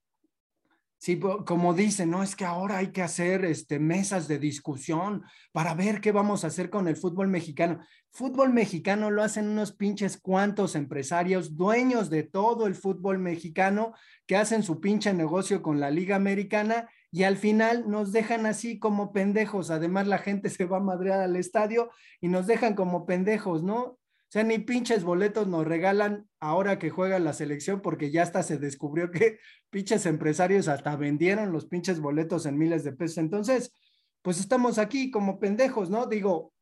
sí, 1.00 1.20
como 1.20 1.74
dicen, 1.74 2.12
no, 2.12 2.22
es 2.22 2.36
que 2.36 2.46
ahora 2.46 2.78
hay 2.78 2.92
que 2.92 3.02
hacer 3.02 3.46
este, 3.46 3.80
mesas 3.80 4.28
de 4.28 4.38
discusión 4.38 5.24
para 5.52 5.74
ver 5.74 6.02
qué 6.02 6.12
vamos 6.12 6.44
a 6.44 6.48
hacer 6.48 6.70
con 6.70 6.88
el 6.88 6.98
fútbol 6.98 7.30
mexicano. 7.30 7.80
Fútbol 8.12 8.52
mexicano 8.52 9.10
lo 9.10 9.24
hacen 9.24 9.48
unos 9.48 9.72
pinches 9.72 10.18
cuantos 10.18 10.76
empresarios, 10.76 11.56
dueños 11.56 12.10
de 12.10 12.24
todo 12.24 12.68
el 12.68 12.76
fútbol 12.76 13.18
mexicano, 13.20 13.94
que 14.28 14.36
hacen 14.36 14.62
su 14.62 14.82
pinche 14.82 15.14
negocio 15.14 15.62
con 15.62 15.80
la 15.80 15.90
Liga 15.90 16.16
Americana 16.16 16.90
y 17.12 17.24
al 17.24 17.38
final 17.38 17.90
nos 17.90 18.12
dejan 18.12 18.46
así 18.46 18.78
como 18.78 19.14
pendejos. 19.14 19.72
Además, 19.72 20.08
la 20.08 20.18
gente 20.18 20.50
se 20.50 20.66
va 20.66 20.78
a 20.78 20.82
madrear 20.82 21.22
al 21.22 21.36
estadio 21.36 21.92
y 22.20 22.28
nos 22.28 22.46
dejan 22.46 22.76
como 22.76 23.06
pendejos, 23.06 23.64
¿no? 23.64 23.99
O 24.30 24.32
sea, 24.32 24.44
ni 24.44 24.60
pinches 24.60 25.04
boletos 25.04 25.48
nos 25.48 25.66
regalan 25.66 26.30
ahora 26.40 26.78
que 26.78 26.92
juega 26.92 27.18
la 27.18 27.34
selección 27.34 27.82
porque 27.82 28.12
ya 28.12 28.22
hasta 28.22 28.44
se 28.44 28.60
descubrió 28.60 29.10
que 29.10 29.40
pinches 29.72 30.06
empresarios 30.06 30.68
hasta 30.68 30.96
vendieron 30.96 31.52
los 31.52 31.66
pinches 31.66 32.00
boletos 32.00 32.46
en 32.46 32.56
miles 32.56 32.84
de 32.84 32.94
pesos. 32.94 33.18
Entonces, 33.18 33.74
pues 34.22 34.40
estamos 34.40 34.78
aquí 34.78 35.10
como 35.10 35.40
pendejos, 35.40 35.90
¿no? 35.90 36.06
Digo, 36.06 36.54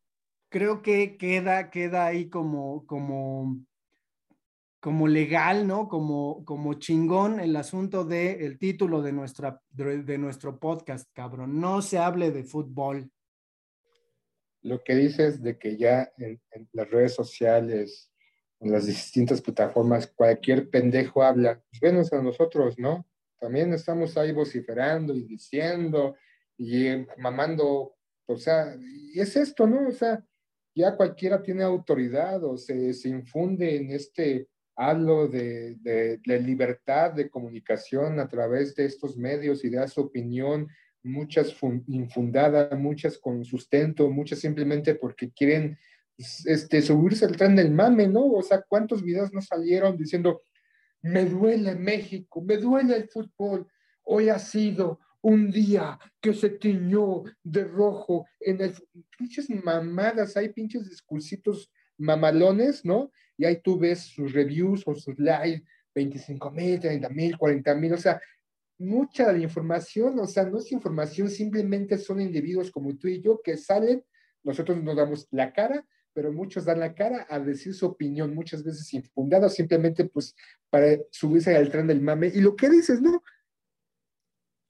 creo 0.48 0.82
que 0.82 1.18
queda, 1.18 1.70
queda 1.70 2.06
ahí 2.06 2.30
como, 2.30 2.86
como, 2.86 3.60
como 4.80 5.10
legal, 5.10 5.68
¿no? 5.68 5.90
Como, 5.90 6.46
como 6.46 6.76
chingón 6.76 7.42
el 7.42 7.54
asunto 7.58 8.06
del 8.06 8.42
el 8.44 8.60
título 8.60 9.02
de, 9.02 9.12
nuestra, 9.12 9.62
de 9.72 10.18
nuestro 10.18 10.58
podcast, 10.58 11.10
cabrón. 11.12 11.60
No 11.60 11.82
se 11.82 11.98
hable 11.98 12.32
de 12.32 12.46
fútbol 12.46 13.12
lo 14.68 14.84
que 14.84 14.96
dices 14.96 15.42
de 15.42 15.58
que 15.58 15.78
ya 15.78 16.12
en, 16.18 16.40
las 16.74 16.90
redes 16.90 17.14
sociales, 17.14 18.12
en 18.60 18.72
las 18.72 18.86
distintas 18.86 19.42
plataformas, 19.42 20.08
cualquier 20.08 20.70
pendejo 20.70 21.24
habla, 21.24 21.62
pues 21.70 21.80
venos 21.80 22.12
a 22.12 22.22
nosotros, 22.22 22.78
¿no? 22.78 23.08
También 23.40 23.74
estamos 23.74 24.18
ahí 24.18 24.32
vociferando 24.32 25.16
y 25.16 25.24
diciendo 25.24 26.16
y 26.58 26.88
mamando, 27.18 27.96
o 28.26 28.38
sea, 28.38 28.76
y 28.80 29.20
es 29.20 29.36
esto, 29.38 29.68
¿no? 29.68 29.88
O 29.88 29.92
sea, 29.92 30.24
ya 30.76 30.96
cualquiera 30.96 31.42
tiene 31.42 31.64
autoridad 31.64 32.44
o 32.44 32.58
se, 32.58 32.94
se 32.94 33.10
infunde 33.10 33.78
en 33.78 33.92
este 33.92 34.50
halo 34.76 35.28
de, 35.28 35.76
de, 35.76 36.18
de, 36.18 36.40
libertad 36.40 37.14
de 37.14 37.30
comunicación 37.30 38.20
a 38.20 38.28
través 38.28 38.76
de 38.76 38.86
estos 38.86 39.18
medios 39.18 39.64
y 39.64 39.70
da 39.70 39.88
su 39.88 40.02
opinión 40.02 40.68
muchas 41.08 41.56
infundadas, 41.88 42.78
muchas 42.78 43.18
con 43.18 43.44
sustento, 43.44 44.10
muchas 44.10 44.40
simplemente 44.40 44.96
porque 44.96 45.32
quieren 45.32 45.78
pues, 46.16 46.46
este, 46.46 46.82
subirse 46.82 47.26
al 47.26 47.38
tren 47.38 47.56
del 47.56 47.72
mame, 47.72 48.08
¿no? 48.08 48.26
O 48.26 48.42
sea, 48.42 48.62
¿cuántos 48.68 49.04
videos 49.04 49.34
no 49.34 49.42
salieron 49.42 49.98
diciendo, 49.98 50.44
me 51.02 51.26
duele 51.26 51.76
México, 51.76 52.42
me 52.42 52.58
duele 52.58 52.96
el 52.96 53.10
fútbol, 53.10 53.68
hoy 54.04 54.30
ha 54.30 54.40
sido 54.40 55.00
un 55.22 55.52
día 55.52 56.00
que 56.22 56.34
se 56.34 56.50
tiñó 56.50 57.24
de 57.44 57.64
rojo 57.64 58.28
en 58.40 58.62
el... 58.62 58.74
Pinches 59.18 59.50
mamadas, 59.50 60.38
hay 60.38 60.50
pinches 60.50 60.90
discursitos 60.90 61.72
mamalones, 61.98 62.86
¿no? 62.86 63.12
Y 63.38 63.46
ahí 63.46 63.62
tú 63.62 63.78
ves 63.78 64.00
sus 64.00 64.34
reviews 64.34 64.84
o 64.86 64.96
sus 64.96 65.18
likes, 65.20 65.64
25 65.94 66.52
mil, 66.52 66.80
30 66.80 67.10
mil, 67.10 67.38
40 67.38 67.76
mil, 67.76 67.94
o 67.94 67.98
sea, 67.98 68.22
mucha 68.80 69.28
de 69.28 69.40
la 69.40 69.44
información, 69.44 70.20
o 70.20 70.28
sea, 70.28 70.46
no 70.46 70.60
es 70.60 70.72
información, 70.72 71.30
simplemente 71.30 71.98
son 71.98 72.22
individuos 72.22 72.72
como 72.72 72.96
tú 72.98 73.08
y 73.08 73.22
yo 73.22 73.42
que 73.44 73.58
salen, 73.58 74.04
nosotros 74.44 74.82
nos 74.84 74.96
damos 74.96 75.28
la 75.32 75.52
cara, 75.52 75.86
pero 76.14 76.32
muchos 76.32 76.66
dan 76.66 76.80
la 76.80 76.96
cara 76.96 77.28
a 77.30 77.40
decir 77.40 77.74
su 77.74 77.86
opinión, 77.86 78.34
muchas 78.34 78.64
veces 78.64 78.92
infundada, 78.94 79.50
simplemente 79.50 80.06
pues 80.06 80.36
para 80.70 80.98
subirse 81.12 81.56
al 81.56 81.70
tren 81.70 81.88
del 81.88 82.02
mame. 82.02 82.32
Y 82.34 82.42
lo 82.42 82.56
que 82.56 82.70
dices, 82.70 83.02
¿no? 83.02 83.22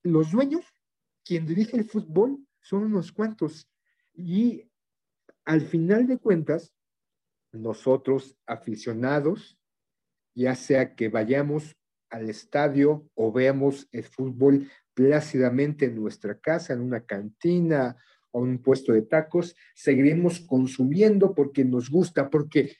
Los 0.03 0.31
dueños, 0.31 0.65
quien 1.23 1.45
dirige 1.45 1.77
el 1.77 1.85
fútbol, 1.85 2.45
son 2.61 2.83
unos 2.83 3.11
cuantos. 3.11 3.69
Y 4.13 4.69
al 5.45 5.61
final 5.61 6.05
de 6.07 6.17
cuentas, 6.17 6.73
nosotros 7.53 8.35
aficionados, 8.45 9.57
ya 10.35 10.55
sea 10.55 10.95
que 10.95 11.07
vayamos 11.09 11.77
al 12.09 12.29
estadio 12.29 13.09
o 13.15 13.31
veamos 13.31 13.87
el 13.91 14.03
fútbol 14.03 14.69
plácidamente 14.93 15.85
en 15.85 15.95
nuestra 15.95 16.39
casa, 16.39 16.73
en 16.73 16.81
una 16.81 17.05
cantina 17.05 17.95
o 18.31 18.41
un 18.41 18.61
puesto 18.61 18.93
de 18.93 19.03
tacos, 19.03 19.55
seguiremos 19.75 20.39
consumiendo 20.41 21.33
porque 21.33 21.63
nos 21.63 21.89
gusta, 21.89 22.29
porque 22.29 22.75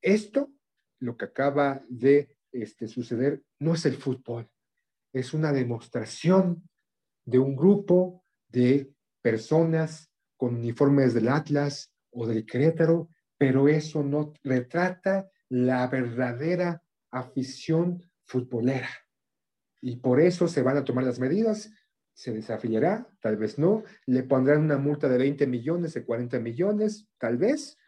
esto, 0.00 0.52
lo 1.00 1.16
que 1.16 1.26
acaba 1.26 1.84
de 1.88 2.36
este, 2.52 2.88
suceder, 2.88 3.42
no 3.58 3.74
es 3.74 3.86
el 3.86 3.96
fútbol, 3.96 4.48
es 5.12 5.34
una 5.34 5.52
demostración 5.52 6.68
de 7.24 7.38
un 7.38 7.56
grupo 7.56 8.24
de 8.48 8.92
personas 9.22 10.10
con 10.36 10.54
uniformes 10.54 11.14
del 11.14 11.28
Atlas 11.28 11.92
o 12.10 12.26
del 12.26 12.46
Querétaro, 12.46 13.08
pero 13.38 13.68
eso 13.68 14.02
no 14.02 14.32
retrata 14.42 15.28
la 15.48 15.86
verdadera 15.88 16.82
afición 17.10 18.02
futbolera. 18.26 18.90
Y 19.80 19.96
por 19.96 20.20
eso 20.20 20.48
se 20.48 20.62
van 20.62 20.76
a 20.76 20.84
tomar 20.84 21.04
las 21.04 21.18
medidas, 21.18 21.70
se 22.12 22.32
desafiliará, 22.32 23.08
tal 23.20 23.36
vez 23.36 23.58
no, 23.58 23.84
le 24.06 24.22
pondrán 24.22 24.62
una 24.62 24.78
multa 24.78 25.08
de 25.08 25.18
20 25.18 25.46
millones, 25.46 25.94
de 25.94 26.04
40 26.04 26.38
millones, 26.40 27.08
tal 27.18 27.36
vez. 27.36 27.78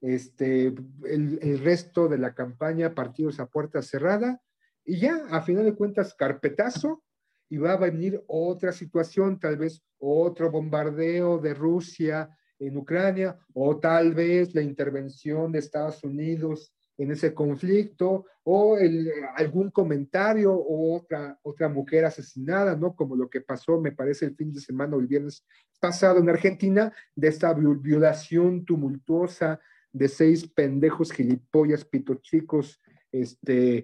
Este, 0.00 0.66
el, 0.66 1.38
el 1.42 1.58
resto 1.58 2.08
de 2.08 2.18
la 2.18 2.34
campaña, 2.34 2.94
partidos 2.94 3.40
a 3.40 3.46
puerta 3.46 3.82
cerrada, 3.82 4.40
y 4.84 5.00
ya, 5.00 5.26
a 5.30 5.42
final 5.42 5.64
de 5.64 5.74
cuentas, 5.74 6.14
carpetazo, 6.14 7.02
y 7.50 7.56
va 7.56 7.72
a 7.72 7.76
venir 7.76 8.22
otra 8.26 8.72
situación, 8.72 9.40
tal 9.40 9.56
vez 9.56 9.82
otro 9.98 10.50
bombardeo 10.50 11.38
de 11.38 11.54
Rusia 11.54 12.30
en 12.58 12.76
Ucrania, 12.76 13.38
o 13.54 13.78
tal 13.78 14.14
vez 14.14 14.54
la 14.54 14.62
intervención 14.62 15.50
de 15.50 15.60
Estados 15.60 16.04
Unidos 16.04 16.74
en 16.98 17.12
ese 17.12 17.32
conflicto 17.32 18.26
o 18.42 18.76
el, 18.76 19.10
algún 19.36 19.70
comentario 19.70 20.52
o 20.52 20.96
otra, 20.96 21.38
otra 21.42 21.68
mujer 21.68 22.04
asesinada, 22.04 22.76
¿no? 22.76 22.94
Como 22.94 23.14
lo 23.14 23.30
que 23.30 23.40
pasó, 23.40 23.80
me 23.80 23.92
parece, 23.92 24.26
el 24.26 24.34
fin 24.34 24.52
de 24.52 24.60
semana 24.60 24.96
o 24.96 25.00
el 25.00 25.06
viernes 25.06 25.46
pasado 25.80 26.18
en 26.18 26.28
Argentina, 26.28 26.92
de 27.14 27.28
esta 27.28 27.54
violación 27.54 28.64
tumultuosa 28.64 29.60
de 29.92 30.08
seis 30.08 30.46
pendejos 30.46 31.12
gilipollas, 31.12 31.84
pitochicos, 31.84 32.80
este, 33.12 33.82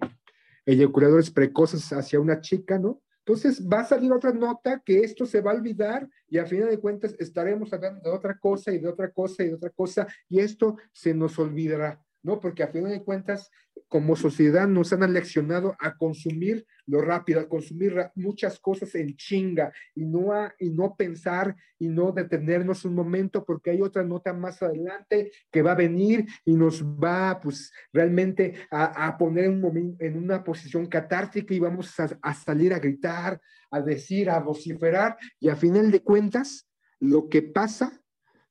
eyaculadores 0.65 1.31
precoces 1.31 1.91
hacia 1.93 2.19
una 2.19 2.41
chica, 2.41 2.77
¿no? 2.77 3.01
Entonces 3.25 3.67
va 3.67 3.79
a 3.79 3.85
salir 3.85 4.11
otra 4.11 4.31
nota 4.31 4.83
que 4.85 4.99
esto 4.99 5.25
se 5.25 5.41
va 5.41 5.51
a 5.51 5.55
olvidar 5.55 6.07
y 6.27 6.37
a 6.37 6.45
final 6.45 6.69
de 6.69 6.79
cuentas 6.79 7.15
estaremos 7.17 7.73
hablando 7.73 8.07
de 8.07 8.15
otra 8.15 8.37
cosa 8.37 8.71
y 8.71 8.77
de 8.77 8.87
otra 8.87 9.11
cosa 9.11 9.43
y 9.43 9.47
de 9.47 9.55
otra 9.55 9.71
cosa 9.71 10.07
y 10.29 10.39
esto 10.39 10.77
se 10.91 11.13
nos 11.15 11.39
olvidará. 11.39 12.04
¿No? 12.25 12.39
Porque 12.39 12.63
a 12.63 12.69
fin 12.69 12.85
de 12.85 13.03
cuentas, 13.03 13.51
como 13.87 14.15
sociedad 14.15 14.67
nos 14.67 14.91
han 14.91 15.03
aleccionado 15.03 15.75
a 15.79 15.95
consumir 15.95 16.65
lo 16.87 17.01
rápido, 17.01 17.39
a 17.39 17.47
consumir 17.47 17.95
muchas 18.15 18.59
cosas 18.59 18.95
en 18.95 19.15
chinga 19.15 19.71
y 19.93 20.05
no, 20.05 20.33
a, 20.33 20.53
y 20.57 20.71
no 20.71 20.95
pensar 20.95 21.55
y 21.77 21.87
no 21.87 22.11
detenernos 22.11 22.83
un 22.83 22.95
momento 22.95 23.45
porque 23.45 23.69
hay 23.69 23.81
otra 23.81 24.03
nota 24.03 24.33
más 24.33 24.63
adelante 24.63 25.31
que 25.51 25.61
va 25.61 25.73
a 25.73 25.75
venir 25.75 26.25
y 26.45 26.55
nos 26.55 26.83
va 26.83 27.39
pues 27.39 27.71
realmente 27.93 28.55
a, 28.71 29.15
poner 29.19 29.49
un 29.49 29.95
en 29.99 30.17
una 30.17 30.43
posición 30.43 30.87
catártica 30.87 31.53
y 31.53 31.59
vamos 31.59 31.99
a, 31.99 32.09
a 32.23 32.33
salir 32.33 32.73
a 32.73 32.79
gritar, 32.79 33.39
a 33.69 33.81
decir, 33.81 34.31
a 34.31 34.39
vociferar 34.39 35.15
y 35.39 35.49
a 35.49 35.55
final 35.55 35.91
de 35.91 36.01
cuentas, 36.01 36.67
lo 36.99 37.29
que 37.29 37.43
pasa 37.43 38.01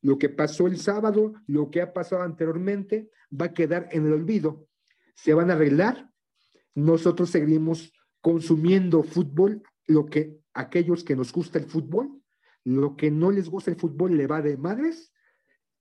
lo 0.04 0.18
que 0.18 0.28
pasó 0.28 0.66
el 0.66 0.76
sábado, 0.78 1.32
lo 1.46 1.70
que 1.70 1.80
ha 1.80 1.94
pasado 1.94 2.22
anteriormente, 2.22 3.10
va 3.32 3.46
a 3.46 3.54
quedar 3.54 3.88
en 3.90 4.04
el 4.04 4.12
olvido. 4.12 4.68
Se 5.14 5.32
van 5.32 5.50
a 5.50 5.54
arreglar. 5.54 6.10
Nosotros 6.74 7.30
seguimos 7.30 7.90
consumiendo 8.20 9.02
fútbol, 9.02 9.62
lo 9.86 10.04
que 10.04 10.38
aquellos 10.52 11.04
que 11.04 11.16
nos 11.16 11.32
gusta 11.32 11.58
el 11.58 11.64
fútbol, 11.64 12.20
lo 12.64 12.96
que 12.96 13.10
no 13.10 13.30
les 13.30 13.48
gusta 13.48 13.70
el 13.70 13.78
fútbol 13.78 14.18
le 14.18 14.26
va 14.26 14.42
de 14.42 14.58
madres 14.58 15.10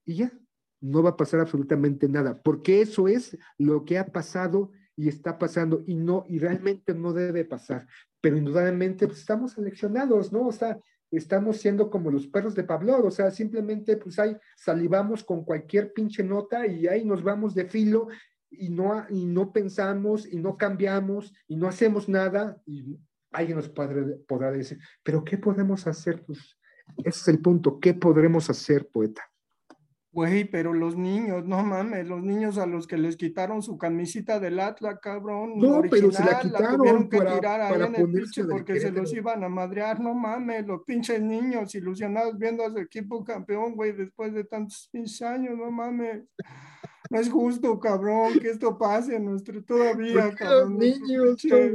y 0.05 0.15
ya, 0.15 0.39
no 0.79 1.03
va 1.03 1.11
a 1.11 1.17
pasar 1.17 1.41
absolutamente 1.41 2.07
nada, 2.07 2.41
porque 2.41 2.81
eso 2.81 3.09
es 3.09 3.37
lo 3.57 3.83
que 3.83 3.97
ha 3.97 4.07
pasado 4.07 4.71
y 4.95 5.09
está 5.09 5.37
pasando 5.37 5.83
y 5.85 5.95
no, 5.95 6.23
y 6.29 6.39
realmente 6.39 6.93
no 6.93 7.11
debe 7.11 7.43
pasar, 7.43 7.87
pero 8.21 8.37
indudablemente 8.37 9.05
pues, 9.05 9.19
estamos 9.19 9.51
seleccionados, 9.51 10.31
¿no? 10.31 10.47
O 10.47 10.51
sea, 10.53 10.79
estamos 11.17 11.57
siendo 11.57 11.89
como 11.89 12.11
los 12.11 12.27
perros 12.27 12.55
de 12.55 12.63
Pablo, 12.63 13.03
o 13.03 13.11
sea, 13.11 13.31
simplemente 13.31 13.97
pues 13.97 14.19
ahí 14.19 14.35
salivamos 14.55 15.23
con 15.23 15.43
cualquier 15.43 15.93
pinche 15.93 16.23
nota 16.23 16.65
y 16.67 16.87
ahí 16.87 17.05
nos 17.05 17.23
vamos 17.23 17.53
de 17.53 17.65
filo 17.65 18.07
y 18.49 18.69
no, 18.69 19.05
y 19.09 19.25
no 19.25 19.51
pensamos 19.51 20.31
y 20.31 20.37
no 20.37 20.57
cambiamos 20.57 21.33
y 21.47 21.55
no 21.55 21.67
hacemos 21.67 22.07
nada 22.09 22.61
y 22.65 22.99
alguien 23.31 23.57
nos 23.57 23.69
podrá 23.69 24.51
decir, 24.51 24.79
pero 25.03 25.23
¿qué 25.23 25.37
podemos 25.37 25.87
hacer? 25.87 26.23
Pues 26.25 26.57
ese 26.97 27.09
es 27.09 27.27
el 27.27 27.39
punto, 27.39 27.79
¿qué 27.79 27.93
podremos 27.93 28.49
hacer, 28.49 28.87
poeta? 28.89 29.23
Güey, 30.13 30.45
pero 30.45 30.73
los 30.73 30.95
niños, 30.95 31.43
no 31.43 31.63
mames, 31.63 32.07
los 32.07 32.21
niños 32.21 32.59
a 32.59 32.67
los 32.67 32.85
que 32.85 32.97
les 32.97 33.17
quitaron 33.17 33.63
su 33.63 33.79
camisita 33.79 34.39
del 34.39 34.59
Atlas, 34.59 34.99
cabrón. 35.01 35.53
No, 35.57 35.81
pero 35.89 36.11
se 36.11 36.23
la 36.23 36.39
quitaron 36.39 36.77
tuvieron 36.77 37.09
que 37.09 37.19
tirar 37.19 37.61
ahí 37.61 37.81
en 37.81 37.95
el 37.95 38.11
pinche 38.11 38.43
porque 38.43 38.79
se 38.79 38.91
los 38.91 39.11
iban 39.11 39.43
a 39.43 39.49
madrear, 39.49 39.99
no 39.99 40.13
mames, 40.13 40.67
los 40.67 40.83
pinches 40.83 41.19
niños 41.19 41.73
ilusionados 41.73 42.37
viendo 42.37 42.63
a 42.63 42.69
su 42.69 42.77
equipo 42.77 43.23
campeón, 43.23 43.75
güey, 43.75 43.93
después 43.93 44.31
de 44.35 44.43
tantos 44.43 44.87
pinches 44.91 45.23
años, 45.23 45.57
no 45.57 45.71
mames. 45.71 46.21
No 47.13 47.19
es 47.19 47.29
justo, 47.29 47.79
cabrón, 47.79 48.39
que 48.39 48.49
esto 48.49 48.75
pase 48.75 49.17
en 49.17 49.25
nuestro 49.25 49.63
todavía, 49.63 50.33
cabrón. 50.33 50.79
Los 50.79 50.79
niños, 50.79 51.41
pinche, 51.43 51.71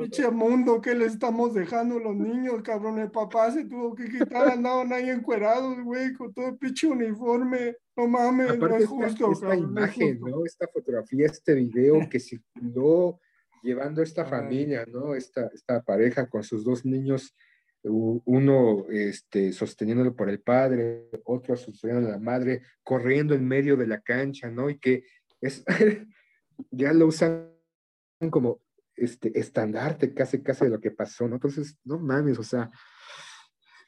Pinche 0.00 0.30
mundo 0.32 0.80
que 0.80 0.96
le 0.96 1.04
estamos 1.04 1.54
dejando 1.54 1.98
a 1.98 2.00
los 2.00 2.16
niños, 2.16 2.60
cabrón. 2.64 2.98
El 2.98 3.12
papá 3.12 3.52
se 3.52 3.66
tuvo 3.66 3.94
que 3.94 4.08
quitar, 4.08 4.48
andaban 4.52 4.92
ahí 4.92 5.10
encuerados, 5.10 5.80
güey, 5.84 6.12
con 6.12 6.34
todo 6.34 6.48
el 6.48 6.58
pinche 6.58 6.88
uniforme. 6.88 7.76
No 7.96 8.08
mames, 8.08 8.58
no 8.58 8.76
es 8.76 8.86
justo, 8.86 9.30
esta, 9.30 9.54
imagen, 9.54 10.18
¿no? 10.18 10.44
Esta 10.44 10.66
fotografía, 10.66 11.26
este 11.26 11.54
video 11.54 11.94
que 12.10 12.18
circuló 12.18 13.20
llevando 13.62 14.00
a 14.00 14.04
esta 14.04 14.24
familia, 14.24 14.84
¿no? 14.88 15.14
Esta, 15.14 15.46
esta 15.54 15.84
pareja 15.84 16.28
con 16.28 16.42
sus 16.42 16.64
dos 16.64 16.84
niños 16.84 17.32
uno 17.82 18.86
este, 18.90 19.52
sosteniéndolo 19.52 20.14
por 20.14 20.28
el 20.28 20.40
padre, 20.40 21.08
otro 21.24 21.56
sosteniendo 21.56 22.08
a 22.08 22.12
la 22.12 22.18
madre, 22.18 22.62
corriendo 22.82 23.34
en 23.34 23.46
medio 23.46 23.76
de 23.76 23.86
la 23.86 24.00
cancha, 24.00 24.50
¿no? 24.50 24.68
Y 24.68 24.78
que 24.78 25.04
es, 25.40 25.64
ya 26.70 26.92
lo 26.92 27.06
usan 27.06 27.50
como 28.30 28.60
este 28.96 29.38
estandarte 29.38 30.12
casi, 30.12 30.42
casi 30.42 30.64
de 30.64 30.70
lo 30.70 30.80
que 30.80 30.90
pasó, 30.90 31.28
¿no? 31.28 31.36
Entonces, 31.36 31.76
no 31.84 31.98
mames, 31.98 32.38
o 32.38 32.42
sea, 32.42 32.70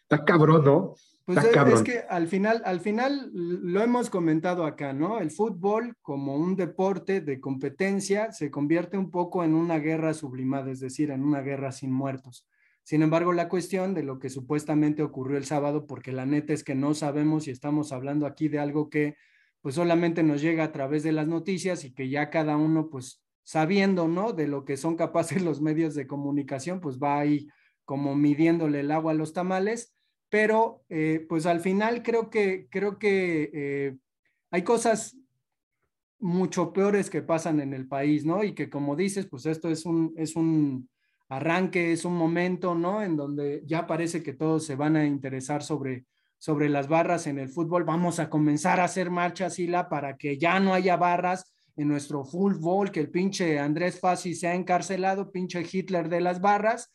está 0.02 0.24
cabrón, 0.24 0.64
¿no? 0.64 0.94
Pues 1.24 1.44
es, 1.44 1.82
que 1.82 2.00
al 2.08 2.26
final, 2.26 2.60
al 2.64 2.80
final 2.80 3.30
lo 3.32 3.82
hemos 3.82 4.10
comentado 4.10 4.64
acá, 4.64 4.92
¿no? 4.92 5.20
El 5.20 5.30
fútbol 5.30 5.94
como 6.02 6.34
un 6.34 6.56
deporte 6.56 7.20
de 7.20 7.38
competencia 7.38 8.32
se 8.32 8.50
convierte 8.50 8.98
un 8.98 9.12
poco 9.12 9.44
en 9.44 9.54
una 9.54 9.78
guerra 9.78 10.12
sublimada, 10.12 10.72
es 10.72 10.80
decir, 10.80 11.12
en 11.12 11.22
una 11.22 11.40
guerra 11.40 11.70
sin 11.70 11.92
muertos. 11.92 12.48
Sin 12.90 13.02
embargo, 13.02 13.32
la 13.32 13.48
cuestión 13.48 13.94
de 13.94 14.02
lo 14.02 14.18
que 14.18 14.30
supuestamente 14.30 15.04
ocurrió 15.04 15.38
el 15.38 15.44
sábado, 15.44 15.86
porque 15.86 16.10
la 16.10 16.26
neta 16.26 16.52
es 16.52 16.64
que 16.64 16.74
no 16.74 16.92
sabemos 16.92 17.44
si 17.44 17.52
estamos 17.52 17.92
hablando 17.92 18.26
aquí 18.26 18.48
de 18.48 18.58
algo 18.58 18.90
que 18.90 19.14
pues 19.60 19.76
solamente 19.76 20.24
nos 20.24 20.42
llega 20.42 20.64
a 20.64 20.72
través 20.72 21.04
de 21.04 21.12
las 21.12 21.28
noticias 21.28 21.84
y 21.84 21.94
que 21.94 22.08
ya 22.08 22.30
cada 22.30 22.56
uno 22.56 22.90
pues 22.90 23.22
sabiendo, 23.44 24.08
¿no? 24.08 24.32
De 24.32 24.48
lo 24.48 24.64
que 24.64 24.76
son 24.76 24.96
capaces 24.96 25.40
los 25.44 25.60
medios 25.60 25.94
de 25.94 26.08
comunicación, 26.08 26.80
pues 26.80 26.98
va 26.98 27.20
ahí 27.20 27.46
como 27.84 28.16
midiéndole 28.16 28.80
el 28.80 28.90
agua 28.90 29.12
a 29.12 29.14
los 29.14 29.32
tamales, 29.32 29.94
pero 30.28 30.82
eh, 30.88 31.24
pues 31.28 31.46
al 31.46 31.60
final 31.60 32.02
creo 32.02 32.28
que, 32.28 32.66
creo 32.72 32.98
que 32.98 33.50
eh, 33.54 33.96
hay 34.50 34.64
cosas 34.64 35.16
mucho 36.18 36.72
peores 36.72 37.08
que 37.08 37.22
pasan 37.22 37.60
en 37.60 37.72
el 37.72 37.86
país, 37.86 38.24
¿no? 38.24 38.42
Y 38.42 38.52
que 38.52 38.68
como 38.68 38.96
dices, 38.96 39.28
pues 39.28 39.46
esto 39.46 39.70
es 39.70 39.86
un, 39.86 40.12
es 40.16 40.34
un, 40.34 40.89
arranque, 41.30 41.92
es 41.92 42.04
un 42.04 42.16
momento, 42.16 42.74
¿no? 42.74 43.02
En 43.02 43.16
donde 43.16 43.62
ya 43.64 43.86
parece 43.86 44.22
que 44.22 44.34
todos 44.34 44.66
se 44.66 44.74
van 44.74 44.96
a 44.96 45.06
interesar 45.06 45.62
sobre, 45.62 46.04
sobre 46.38 46.68
las 46.68 46.88
barras 46.88 47.28
en 47.28 47.38
el 47.38 47.48
fútbol. 47.48 47.84
Vamos 47.84 48.18
a 48.18 48.28
comenzar 48.28 48.80
a 48.80 48.84
hacer 48.84 49.10
marcha, 49.10 49.48
Sila, 49.48 49.88
para 49.88 50.16
que 50.16 50.36
ya 50.38 50.58
no 50.58 50.74
haya 50.74 50.96
barras 50.96 51.54
en 51.76 51.86
nuestro 51.86 52.24
fútbol, 52.24 52.90
que 52.90 52.98
el 52.98 53.10
pinche 53.10 53.60
Andrés 53.60 54.00
Fassi 54.00 54.34
sea 54.34 54.56
encarcelado, 54.56 55.30
pinche 55.30 55.64
Hitler 55.70 56.08
de 56.08 56.20
las 56.20 56.40
barras, 56.40 56.92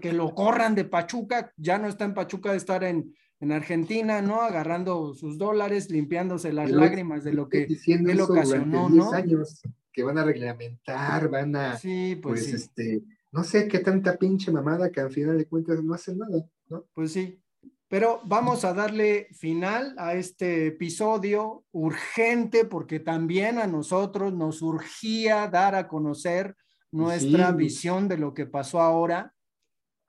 que, 0.00 0.12
lo 0.12 0.34
corran 0.34 0.74
de 0.74 0.86
Pachuca, 0.86 1.52
ya 1.56 1.78
no 1.78 1.88
está 1.88 2.06
en 2.06 2.14
Pachuca 2.14 2.52
de 2.52 2.56
estar 2.56 2.82
en, 2.84 3.14
en 3.38 3.52
Argentina, 3.52 4.22
¿no? 4.22 4.40
Agarrando 4.40 5.12
sus 5.12 5.36
dólares, 5.36 5.90
limpiándose 5.90 6.54
las 6.54 6.70
lágrimas 6.70 7.22
de 7.22 7.34
lo 7.34 7.50
que 7.50 7.68
él 7.86 8.20
ocasionó, 8.20 8.88
¿no? 8.88 9.12
años 9.12 9.60
que 9.92 10.02
van 10.02 10.16
a 10.16 10.24
reglamentar, 10.24 11.28
van 11.28 11.54
a, 11.54 11.76
sí, 11.76 12.18
pues, 12.22 12.44
pues 12.44 12.54
este, 12.54 13.02
no 13.32 13.44
sé 13.44 13.66
qué 13.66 13.78
tanta 13.78 14.16
pinche 14.16 14.52
mamada 14.52 14.90
que 14.90 15.00
al 15.00 15.10
final 15.10 15.38
de 15.38 15.46
cuentas 15.46 15.82
no 15.82 15.94
hace 15.94 16.14
nada, 16.14 16.44
¿no? 16.68 16.86
Pues 16.92 17.12
sí. 17.12 17.42
Pero 17.88 18.20
vamos 18.24 18.64
a 18.64 18.72
darle 18.72 19.28
final 19.32 19.94
a 19.98 20.14
este 20.14 20.68
episodio 20.68 21.64
urgente 21.72 22.64
porque 22.64 23.00
también 23.00 23.58
a 23.58 23.66
nosotros 23.66 24.32
nos 24.32 24.62
urgía 24.62 25.48
dar 25.48 25.74
a 25.74 25.88
conocer 25.88 26.56
nuestra 26.90 27.52
visión 27.52 28.08
de 28.08 28.18
lo 28.18 28.34
que 28.34 28.46
pasó 28.46 28.80
ahora. 28.80 29.34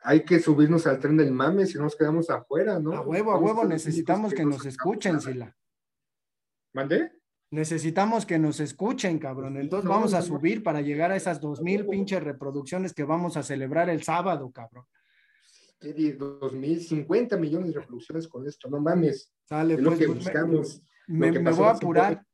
Hay 0.02 0.24
que 0.26 0.40
subirnos 0.40 0.86
al 0.86 1.00
tren 1.00 1.16
del 1.18 1.32
mame 1.32 1.66
si 1.66 1.78
no 1.78 1.86
nos 1.86 1.96
quedamos 1.96 2.30
afuera, 2.30 2.78
¿no? 2.80 2.94
A 2.94 3.02
huevo, 3.02 3.32
a 3.32 3.38
huevo, 3.38 3.64
necesitamos 3.64 4.34
que, 4.34 4.46
nos 4.46 4.66
escuchen, 4.66 5.20
Sila. 5.22 5.56
¿Mandé? 6.74 7.12
Necesitamos 7.54 8.26
que 8.26 8.40
nos 8.40 8.60
escuchen, 8.60 9.20
cabrón. 9.20 9.58
Entonces 9.58 9.88
vamos 9.88 10.16
a 10.16 10.24
subir 10.24 10.64
para 10.64 10.82
llegar 10.82 11.12
a 11.12 11.16
esas 11.16 11.40
dos 11.40 11.62
mil 11.62 11.86
pinches 11.86 12.24
reproducciones 12.24 12.94
que 12.96 13.04
vamos 13.04 13.38
a 13.38 13.44
celebrar 13.44 13.92
el 13.92 14.02
sábado, 14.02 14.52
cabrón. 14.52 14.86
Dos 16.18 16.54
mil, 16.54 16.82
cincuenta 16.82 17.38
millones 17.38 17.72
de 17.72 17.80
reproducciones 17.82 18.28
con 18.28 18.48
esto, 18.48 18.72
no 18.72 18.80
mames. 18.80 19.32
Sale, 19.44 19.78
lo 19.78 19.90
pues, 19.90 20.00
que 20.00 20.06
pues, 20.08 20.18
buscamos. 20.18 20.82
Me, 21.06 21.30
voy 21.30 21.66
a 21.66 21.70
apurar. 21.70 22.26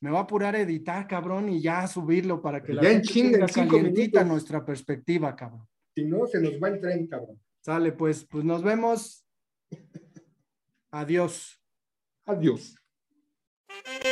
Me 0.00 0.10
voy 0.10 0.18
a 0.18 0.22
apurar 0.22 0.56
a 0.56 0.60
editar, 0.60 1.06
cabrón, 1.06 1.48
y 1.48 1.62
ya 1.62 1.86
subirlo 1.86 2.42
para 2.42 2.60
que 2.60 2.72
la 2.72 2.82
gente 2.82 3.38
tenga 3.38 3.46
calientita 3.46 4.24
nuestra 4.24 4.66
perspectiva, 4.66 5.36
cabrón. 5.36 5.68
Si 5.94 6.04
no, 6.04 6.26
se 6.26 6.40
nos 6.40 6.54
va 6.54 6.70
el 6.70 6.80
tren, 6.80 7.06
cabrón. 7.06 7.40
Sale, 7.60 7.92
pues, 7.92 8.24
pues 8.24 8.44
nos 8.44 8.64
vemos. 8.64 9.24
Adiós. 10.90 11.62
Adiós. 12.24 12.76